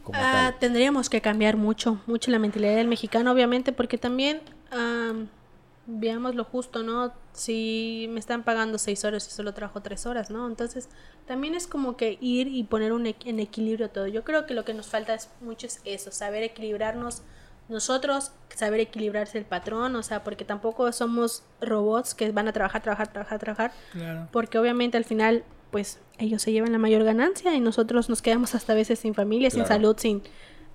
[0.03, 0.59] Como Ah, tal.
[0.59, 5.29] tendríamos que cambiar mucho, mucho la mentalidad del mexicano, obviamente, porque también, am,
[5.87, 7.13] veamos lo justo, ¿no?
[7.33, 10.47] Si me están pagando seis horas y solo trabajo tres horas, ¿no?
[10.49, 10.89] Entonces,
[11.27, 14.07] también es como que ir y poner un equ- en equilibrio todo.
[14.07, 17.23] Yo creo que lo que nos falta es mucho es eso, saber equilibrarnos
[17.69, 22.83] nosotros, saber equilibrarse el patrón, o sea, porque tampoco somos robots que van a trabajar,
[22.83, 24.29] trabajar, trabajar, trabajar, Claro.
[24.33, 28.55] porque obviamente al final pues ellos se llevan la mayor ganancia y nosotros nos quedamos
[28.55, 30.23] hasta a veces sin familia, sin salud, sin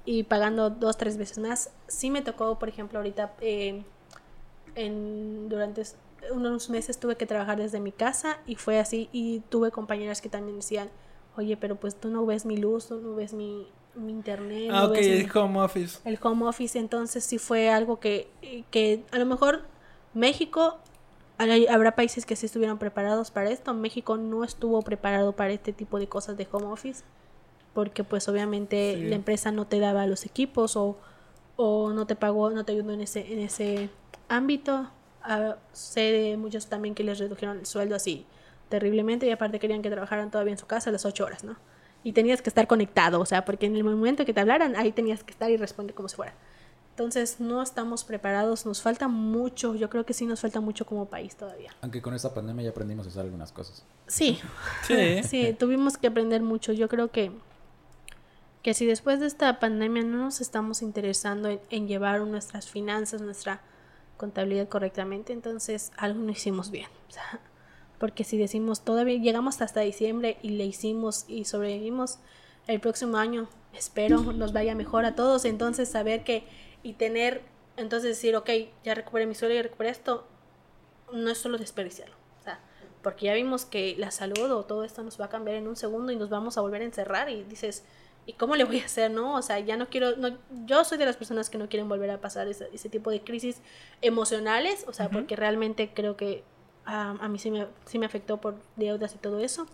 [0.03, 1.69] y pagando dos, tres veces más.
[1.87, 3.83] Sí me tocó, por ejemplo, ahorita eh,
[4.75, 5.83] en, durante
[6.31, 10.29] unos meses tuve que trabajar desde mi casa y fue así y tuve compañeras que
[10.29, 10.89] también decían,
[11.37, 14.81] oye, pero pues tú no ves mi luz, tú no ves mi, mi internet, Ah,
[14.83, 15.99] no ok, ves mi- el home office.
[16.05, 18.29] el home office, entonces sí fue algo que,
[18.71, 19.61] que a lo mejor
[20.13, 20.77] México,
[21.69, 25.97] habrá países que sí estuvieron preparados para esto, México no estuvo preparado para este tipo
[25.99, 27.03] de cosas de home office,
[27.73, 29.03] porque pues obviamente Sí.
[29.07, 30.97] la empresa no te daba los equipos o,
[31.55, 33.89] o no te pagó, no te ayudó en ese, en ese
[34.29, 34.89] ámbito.
[35.21, 38.25] Ah, sé de muchos también que les redujeron el sueldo así
[38.69, 41.57] terriblemente y aparte querían que trabajaran todavía en su casa a las 8 horas, ¿no?
[42.03, 44.91] y tenías que estar conectado, o sea, porque en el momento que te hablaran, ahí
[44.91, 46.33] tenías que estar y responder como si fuera.
[46.91, 51.05] Entonces, no estamos preparados, nos falta mucho, yo creo que sí nos falta mucho como
[51.05, 51.71] país todavía.
[51.81, 53.85] Aunque con esta pandemia ya aprendimos a hacer algunas cosas.
[54.07, 54.39] Sí,
[54.83, 55.23] Sí.
[55.27, 56.73] sí, tuvimos que aprender mucho.
[56.73, 57.31] Yo creo que,
[58.63, 63.21] que si después de esta pandemia no nos estamos interesando en, en llevar nuestras finanzas,
[63.21, 63.61] nuestra
[64.19, 66.89] contabilidad correctamente, entonces algo no hicimos bien.
[67.07, 67.39] O sea,
[67.97, 72.19] porque si decimos todavía llegamos hasta diciembre y le hicimos y sobrevivimos,
[72.67, 75.45] el próximo año espero nos vaya mejor a todos.
[75.45, 76.43] Entonces saber que
[76.83, 77.41] y tener,
[77.77, 78.49] entonces decir, ok,
[78.83, 80.27] ya recuperé mi sueldo, ya recuperé esto,
[81.13, 82.15] no es solo desperdiciarlo.
[82.41, 82.59] O sea,
[83.01, 85.77] porque ya vimos que la salud o todo esto nos va a cambiar en un
[85.77, 87.85] segundo y nos vamos a volver a encerrar y dices,
[88.29, 89.35] ¿y cómo le voy a hacer, no?
[89.35, 92.11] O sea, ya no quiero, no, yo soy de las personas que no quieren volver
[92.11, 93.57] a pasar ese, ese tipo de crisis
[94.03, 96.43] emocionales, o sea, porque realmente creo que
[96.85, 99.65] a, a mí sí me, sí me afectó por deudas y todo eso.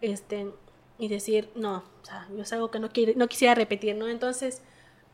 [0.00, 0.50] Este,
[0.98, 4.08] y decir, no, o sea, yo es algo que no, quiere, no quisiera repetir, ¿no?
[4.08, 4.62] Entonces,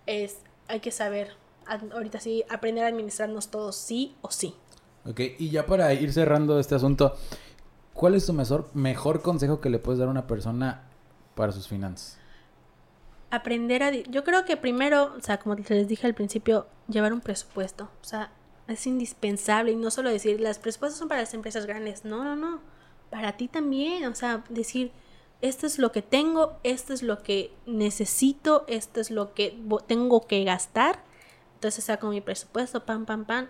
[0.06, 1.32] es, hay que saber,
[1.66, 4.54] ahorita sí, aprender a administrarnos todos, sí o sí.
[5.04, 7.16] Ok, y ya para ir cerrando este asunto,
[7.92, 10.84] ¿cuál es tu mejor, mejor consejo que le puedes dar a una persona
[11.34, 12.21] para sus finanzas?
[13.32, 13.90] Aprender a...
[13.90, 17.84] Yo creo que primero, o sea, como les dije al principio, llevar un presupuesto.
[18.02, 18.30] O sea,
[18.68, 22.04] es indispensable y no solo decir, las presupuestos son para las empresas grandes.
[22.04, 22.60] No, no, no.
[23.08, 24.04] Para ti también.
[24.04, 24.92] O sea, decir,
[25.40, 30.26] esto es lo que tengo, esto es lo que necesito, esto es lo que tengo
[30.26, 31.02] que gastar.
[31.54, 33.48] Entonces saco mi presupuesto, pam, pam, pam.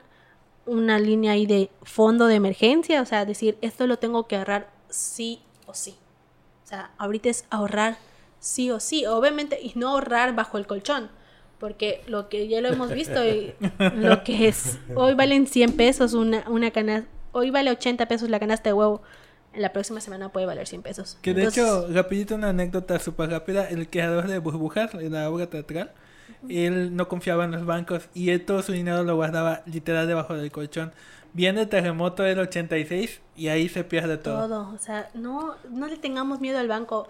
[0.65, 3.03] Una línea ahí de fondo de emergencia.
[3.03, 5.97] O sea, decir, esto lo tengo que ahorrar sí o sí.
[6.65, 7.99] O sea, ahorita es ahorrar
[8.43, 11.09] sí o sí, obviamente, y no ahorrar bajo el colchón,
[11.59, 13.55] porque lo que ya lo hemos visto, y
[13.97, 18.41] lo que es, hoy valen 100 pesos una, una canasta, hoy vale 80 pesos la
[18.41, 19.01] canasta de huevo,
[19.55, 21.19] en la próxima semana puede valer 100 pesos.
[21.23, 25.31] Que de Entonces, hecho, rapidito una anécdota súper rápida, el creador de Burbujas, en la
[25.31, 25.93] obra teatral,
[26.49, 30.35] él no confiaba en los bancos y él todo su dinero lo guardaba literal debajo
[30.35, 30.93] del colchón.
[31.33, 34.49] Viene el terremoto del 86 y ahí se pierde todo.
[34.49, 37.09] todo, o sea, no, no le tengamos miedo al banco.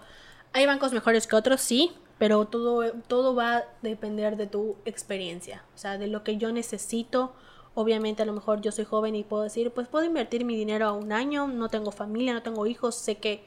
[0.53, 5.63] Hay bancos mejores que otros, sí, pero todo, todo va a depender de tu experiencia,
[5.75, 7.33] o sea, de lo que yo necesito.
[7.73, 10.85] Obviamente a lo mejor yo soy joven y puedo decir, pues puedo invertir mi dinero
[10.85, 13.43] a un año, no tengo familia, no tengo hijos, sé que,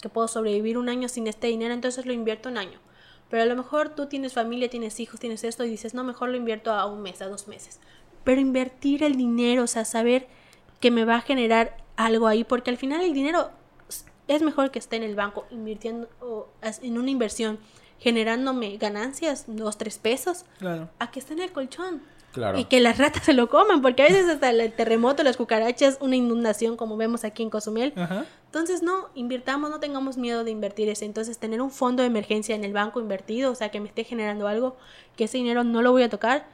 [0.00, 2.78] que puedo sobrevivir un año sin este dinero, entonces lo invierto un año.
[3.28, 6.30] Pero a lo mejor tú tienes familia, tienes hijos, tienes esto y dices, no, mejor
[6.30, 7.80] lo invierto a un mes, a dos meses.
[8.24, 10.26] Pero invertir el dinero, o sea, saber
[10.80, 13.50] que me va a generar algo ahí, porque al final el dinero
[14.28, 16.48] es mejor que esté en el banco invirtiendo o
[16.82, 17.58] en una inversión
[17.98, 20.90] generándome ganancias, dos, tres pesos, Claro.
[20.98, 22.02] a que esté en el colchón.
[22.32, 22.58] Claro.
[22.58, 25.96] Y que las ratas se lo coman, porque a veces hasta el terremoto, las cucarachas,
[26.02, 27.94] una inundación como vemos aquí en Cozumel.
[27.96, 28.26] Ajá.
[28.44, 31.06] Entonces no, invirtamos, no tengamos miedo de invertir ese.
[31.06, 34.04] Entonces tener un fondo de emergencia en el banco invertido, o sea, que me esté
[34.04, 34.76] generando algo,
[35.16, 36.46] que ese dinero no lo voy a tocar.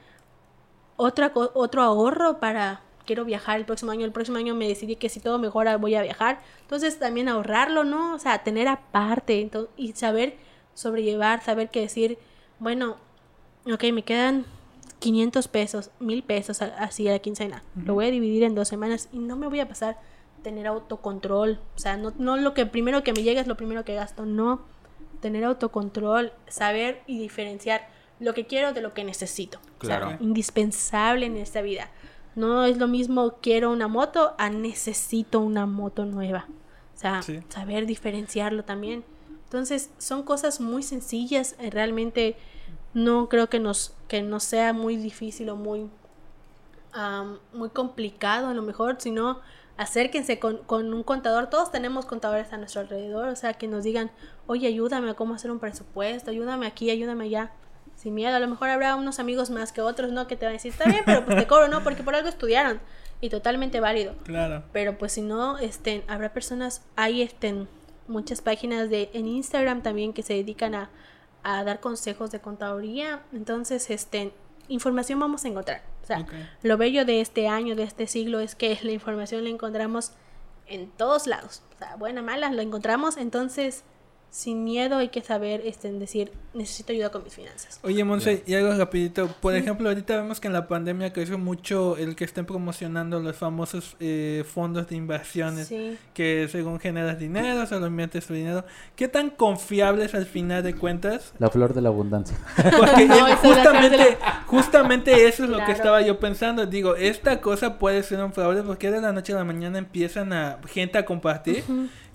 [0.97, 5.09] Otra, otro ahorro para, quiero viajar el próximo año, el próximo año me decidí que
[5.09, 6.41] si todo mejora voy a viajar.
[6.63, 8.15] Entonces también ahorrarlo, ¿no?
[8.15, 10.37] O sea, tener aparte ento- y saber
[10.75, 12.19] sobrellevar, saber que decir,
[12.59, 12.97] bueno,
[13.73, 14.45] ok, me quedan
[15.01, 17.63] 500 pesos, 1000 pesos así a la quincena.
[17.85, 19.99] Lo voy a dividir en dos semanas y no me voy a pasar
[20.43, 21.61] tener autocontrol.
[21.77, 24.27] O sea, no, no lo que primero que me llega es lo primero que gasto,
[24.27, 24.61] no.
[25.21, 27.87] Tener autocontrol, saber y diferenciar
[28.19, 29.59] lo que quiero de lo que necesito.
[29.81, 30.17] O sea, Claro.
[30.21, 31.91] indispensable en esta vida.
[32.35, 36.47] No es lo mismo quiero una moto a necesito una moto nueva.
[36.95, 37.41] O sea, Sí.
[37.49, 39.05] saber diferenciarlo también.
[39.45, 41.57] Entonces, son cosas muy sencillas.
[41.59, 42.37] eh, Realmente
[42.95, 45.91] no creo que nos, que nos sea muy difícil o muy,
[47.53, 49.41] muy complicado a lo mejor, sino
[49.77, 51.49] acérquense con, con un contador.
[51.49, 54.11] Todos tenemos contadores a nuestro alrededor, o sea, que nos digan,
[54.47, 57.53] oye, ayúdame a cómo hacer un presupuesto, ayúdame aquí, ayúdame allá.
[58.03, 60.27] Sin miedo, a lo mejor habrá unos amigos más que otros, ¿no?
[60.27, 61.85] Que te van a decir, está bien, pero pues te cobro, ¿no?
[61.85, 62.81] Porque por algo estudiaron.
[63.21, 64.17] Y totalmente válido.
[64.25, 64.65] Claro.
[64.73, 67.69] Pero pues si no, este, habrá personas, hay este,
[68.09, 70.91] muchas páginas de, en Instagram también que se dedican a,
[71.45, 73.23] a dar consejos de contaduría.
[73.33, 74.33] Entonces, este,
[74.67, 75.83] información vamos a encontrar.
[76.03, 76.27] O sea,
[76.63, 80.11] lo bello de este año, de este siglo, es que la información la encontramos
[80.67, 81.63] en todos lados.
[81.77, 83.17] O sea, buena, mala, la encontramos.
[83.17, 83.85] Entonces,
[84.33, 87.79] sin miedo hay que saber este, decir, necesito ayuda con mis finanzas.
[87.83, 89.29] Oye, Monse, y algo rapidito.
[89.43, 93.37] Por ejemplo, ahorita vemos que en la pandemia creció mucho el que estén promocionando los
[93.37, 95.69] famosos eh, fondos de inversiones.
[95.69, 95.99] Sí.
[96.15, 98.65] Que según generas dinero, solo inviertes tu dinero.
[98.97, 101.35] ¿Qué tan confiables al final de cuentas?
[101.39, 102.39] La flor de la abundancia.
[102.57, 106.65] Porque No, eh, justamente, justamente eso es lo que estaba yo pensando.
[106.65, 110.33] Digo, esta cosa puede ser un fraude porque de la noche a la mañana empiezan
[110.33, 111.65] a gente a compartir.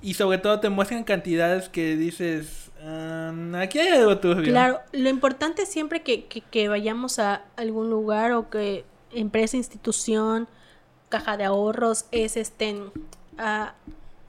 [0.02, 4.52] Y sobre todo te muestran cantidades que dices, Um, aquí hay algo turbio.
[4.52, 10.48] Claro, lo importante siempre que, que, que vayamos a algún lugar o que empresa, institución,
[11.10, 12.76] caja de ahorros, es este
[13.38, 13.74] a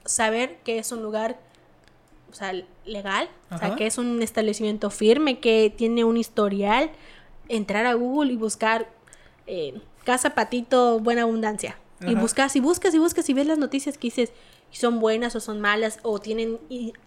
[0.05, 1.39] saber que es un lugar
[2.31, 2.53] o sea,
[2.85, 6.91] legal, o sea, que es un establecimiento firme, que tiene un historial,
[7.47, 8.87] entrar a Google y buscar
[9.47, 11.77] eh, Casa Patito Buena Abundancia.
[12.01, 14.31] Y buscas y buscas y buscas y ves las noticias que dices
[14.71, 16.57] son buenas o son malas o tienen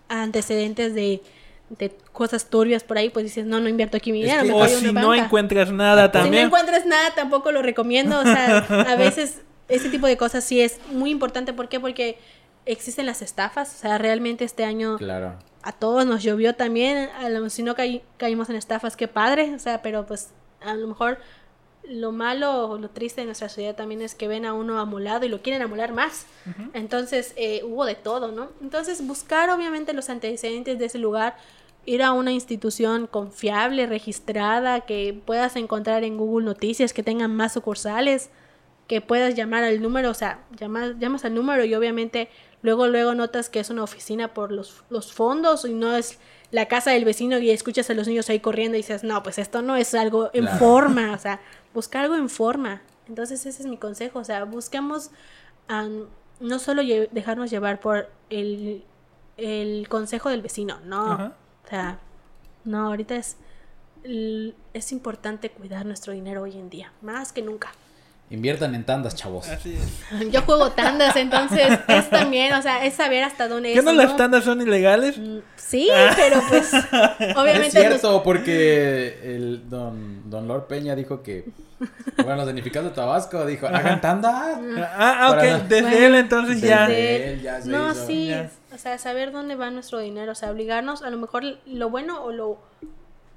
[0.09, 1.23] antecedentes de,
[1.79, 4.43] de cosas turbias por ahí, pues dices, no, no invierto aquí mi Es dinero.
[4.43, 5.25] que- me O si no banca".
[5.25, 6.47] encuentras nada no Si no también.
[6.47, 8.19] encuentras nada, tampoco lo recomiendo.
[8.19, 8.59] O sea,
[8.93, 11.53] a veces ese tipo de cosas sí es muy importante.
[11.53, 11.81] ¿Por qué?
[11.81, 12.19] Porque
[12.67, 13.75] existen las estafas.
[13.75, 15.39] O sea, realmente este año Claro.
[15.63, 17.09] a todos nos llovió también.
[17.19, 19.55] A lo- si no caí- caímos en estafas, qué padre.
[19.55, 21.19] O sea, pero pues a lo mejor
[21.89, 25.25] lo malo o lo triste de nuestra sociedad también es que ven a uno amolado
[25.27, 26.27] y lo quieren amolar más.
[26.75, 28.49] Entonces eh, hubo de todo, ¿no?
[28.61, 31.37] Entonces buscar obviamente los antecedentes de ese lugar,
[31.85, 37.53] ir a una institución confiable, registrada, que puedas encontrar en Google Noticias, que tengan más
[37.55, 38.31] sucursales,
[38.87, 42.29] que puedas llamar al número, o sea, llamas, llamas al número y obviamente
[42.63, 46.19] luego luego notas que es una oficina por los, los fondos y no es
[46.53, 49.39] la casa del vecino y escuchas a los niños ahí corriendo y dices, no, pues
[49.39, 50.59] esto no es algo en Claro.
[50.59, 51.41] forma, o sea,
[51.75, 52.83] buscar algo en forma.
[53.09, 55.11] Entonces ese es mi consejo, o sea, busquemos
[55.69, 56.07] am,
[56.41, 58.85] no solo lle- dejarnos llevar por el,
[59.37, 61.33] el consejo del vecino, no, Ajá.
[61.65, 61.99] o sea,
[62.65, 63.37] no, ahorita es,
[64.73, 67.73] es importante cuidar nuestro dinero hoy en día, más que nunca.
[68.33, 69.47] Inviertan en tandas, chavos.
[69.49, 70.31] Así es.
[70.31, 73.85] Yo juego tandas, entonces es también, o sea, es saber hasta dónde ¿Qué es.
[73.85, 75.19] no las tandas son ilegales?
[75.19, 76.73] Mm, Sí, pero pues
[77.19, 81.45] Es obviamente nos- cierto, porque el don, don Lord Peña dijo que,
[82.17, 84.59] bueno, los danificados de Tabasco dijo, hagan tanda.
[84.97, 85.37] Ah, ah, ok.
[85.37, 86.89] Para- Desde Bueno, él entonces ya.
[86.89, 88.07] desde- él ya se no, hizo.
[88.07, 88.51] sí, Ya.
[88.75, 92.23] o sea, saber dónde va nuestro dinero, o sea, obligarnos a lo mejor lo bueno
[92.25, 92.59] o lo,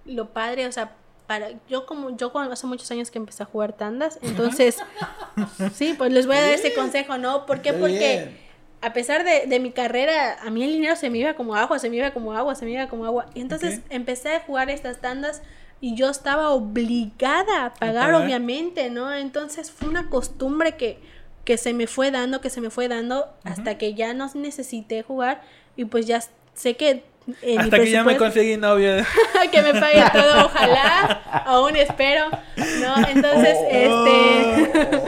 [0.05, 0.91] lo padre, o sea,
[1.27, 4.77] para yo como yo cuando hace muchos años que empecé a jugar tandas, entonces
[5.73, 7.45] sí, pues les voy a dar ese consejo, ¿no?
[7.45, 7.69] ¿Por qué?
[7.69, 8.37] Está Porque bien.
[8.81, 11.79] a pesar de, de mi carrera, a mí el dinero se me iba como agua,
[11.79, 13.25] se me iba como agua, se me iba como agua.
[13.33, 15.41] Y entonces empecé a jugar estas tandas
[15.81, 18.23] y yo estaba obligada a pagar, pagar.
[18.23, 19.13] obviamente, ¿no?
[19.13, 20.99] Entonces fue una costumbre que,
[21.43, 25.01] que se me fue dando, que se me fue dando hasta que ya no necesité
[25.03, 25.41] jugar
[25.75, 26.21] y pues ya
[26.53, 27.03] sé que...
[27.41, 29.03] eh, Hasta que ya me conseguí novio.
[29.51, 33.07] que me pague todo, ojalá, aún espero, ¿no?
[33.07, 35.01] Entonces, este,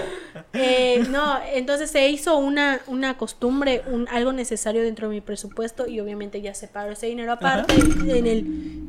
[0.54, 5.88] eh, no, entonces se hizo una, una costumbre, un, algo necesario dentro de mi presupuesto
[5.88, 8.46] y obviamente ya separo ese dinero aparte en el,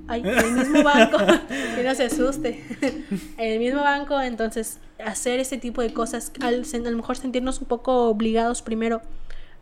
[0.09, 1.18] ay, en el mismo banco,
[1.76, 2.64] que no se asuste,
[3.37, 7.61] en el mismo banco, entonces hacer ese tipo de cosas, al, a lo mejor sentirnos
[7.61, 9.03] un poco obligados primero.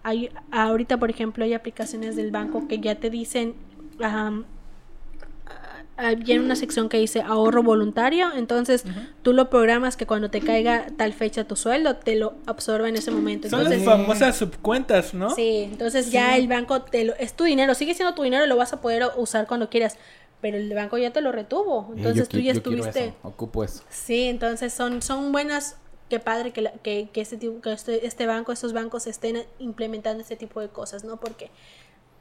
[0.09, 3.55] Hay, ahorita, por ejemplo, hay aplicaciones del banco que ya te dicen,
[4.01, 4.45] am,
[6.25, 8.85] viene una sección que dice ahorro voluntario, entonces
[9.23, 12.97] tú lo programas que cuando te caiga tal fecha tu sueldo, te lo absorba en
[12.97, 13.49] ese momento.
[13.49, 15.31] Son las Entonces, famosas subcuentas, ¿no?
[15.31, 18.57] sí, entonces ya el banco te lo, es tu dinero, sigue siendo tu dinero, lo
[18.57, 19.97] vas a poder usar cuando quieras,
[20.43, 23.05] pero el banco ya te lo retuvo, Eh, entonces yo tú ya yo estuviste...
[23.07, 23.83] eso, ocupo eso.
[23.89, 25.79] Sí, entonces son, son buenas,
[26.09, 29.45] qué padre que, la- que, que, este, tipo- que este, este banco, estos bancos estén
[29.59, 31.17] implementando este tipo de cosas, ¿no?
[31.19, 31.51] Porque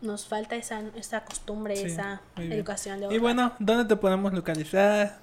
[0.01, 5.17] nos falta esa, esa costumbre, Sí, esa educación de Y bueno, ¿dónde te podemos localizar?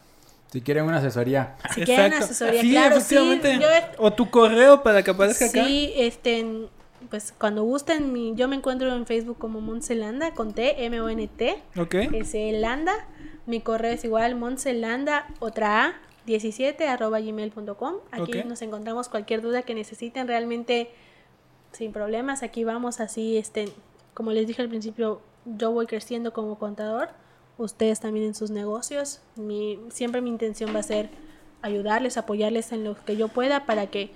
[0.51, 3.15] Si quieren una asesoría, Si quieren asesoría, Sí, claro, sí.
[3.17, 3.59] efectivamente.
[3.61, 5.65] Yo he- O tu correo para que aparezca acá.
[5.65, 6.69] Sí, este,
[7.11, 11.95] pues cuando gusten, mi- yo me encuentro en Facebook como Monselanda, con T, M-O-N-T, Ok.
[12.13, 12.93] es Landa.
[13.47, 15.95] Mi correo es igual, monselanda, otra A,
[16.27, 17.95] 17, arroba gmail.com.
[18.11, 18.45] Aquí Ok.
[18.47, 20.91] nos encontramos cualquier duda que necesiten, realmente
[21.73, 22.43] sin problemas.
[22.43, 23.69] Aquí vamos así, este,
[24.15, 27.09] como les dije al principio, yo voy creciendo como contador,
[27.59, 29.21] ustedes también en sus negocios.
[29.37, 31.11] Mi, siempre mi intención va a ser
[31.63, 34.11] ayudarles, apoyarles en lo que yo pueda para que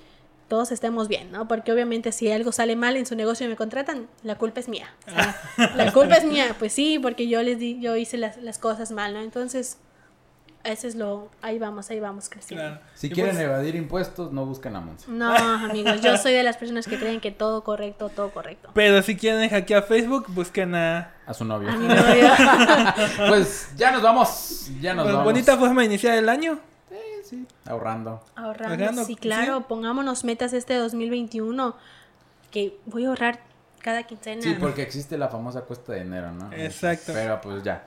[0.48, 1.48] todos estemos bien, ¿no?
[1.48, 4.68] Porque obviamente si algo sale mal en su negocio y me contratan, la culpa es
[4.68, 4.88] mía.
[5.08, 5.36] O sea,
[5.76, 8.92] la culpa es mía, pues sí, porque yo les di, yo hice las, las cosas
[8.92, 9.20] mal, ¿no?
[9.20, 9.78] Entonces,
[10.66, 12.64] eso es lo, ahí vamos, ahí vamos creciendo.
[12.66, 12.80] Claro.
[12.94, 15.10] si Y quieren pues, evadir impuestos, no busquen a Monse.
[15.10, 18.70] No, amigos, yo soy de las personas que creen que todo correcto, todo correcto.
[18.74, 21.12] Pero si quieren hackear Facebook, busquen a.
[21.26, 21.68] A su novio.
[21.70, 22.28] A mi novio.
[23.28, 24.70] Pues ya nos vamos.
[24.80, 25.32] Ya nos Pues, vamos.
[25.32, 26.58] bonita forma de iniciar el año.
[27.24, 28.20] Sí, ahorrando.
[28.36, 29.64] Ahorrando, Ahorrando, sí, claro, sí.
[29.68, 31.74] pongámonos metas este 2021,
[32.52, 33.40] que voy a ahorrar
[33.82, 34.42] cada quincena.
[34.42, 36.52] Sí, porque existe la famosa cuesta de enero, ¿no?
[36.52, 37.12] Exacto.
[37.12, 37.84] Pero pues ya.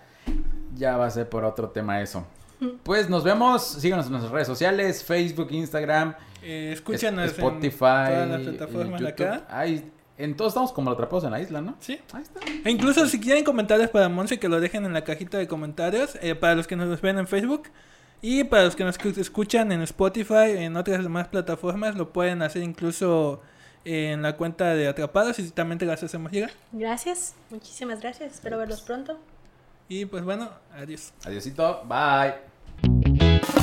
[0.76, 2.26] Ya va a ser por otro tema eso.
[2.84, 3.64] Pues nos vemos.
[3.66, 9.28] Síganos en nuestras redes sociales: Facebook, Instagram, Eh, escúchanos Spotify, en todas las plataformas YouTube.
[9.28, 9.46] acá.
[9.50, 11.76] Ay, En todos estamos como atrapados en la isla, ¿no?
[11.80, 11.98] Sí.
[12.14, 12.40] Ahí está.
[12.66, 16.18] E incluso si quieren comentarios para Monse, que lo dejen en la cajita de comentarios.
[16.22, 17.64] eh, para los que nos ven en Facebook.
[18.22, 22.42] Y para los que nos escu- escuchan en Spotify, en otras demás plataformas, lo pueden
[22.42, 23.42] hacer incluso
[23.86, 26.52] en la cuenta de Atrapados y también te las hacemos llegar.
[26.74, 28.34] Gracias, muchísimas gracias.
[28.34, 29.18] Espero verlos pronto.
[29.88, 31.14] Y pues bueno, adiós.
[31.24, 31.82] Adiosito.
[31.88, 32.49] Bye.
[32.84, 33.59] Música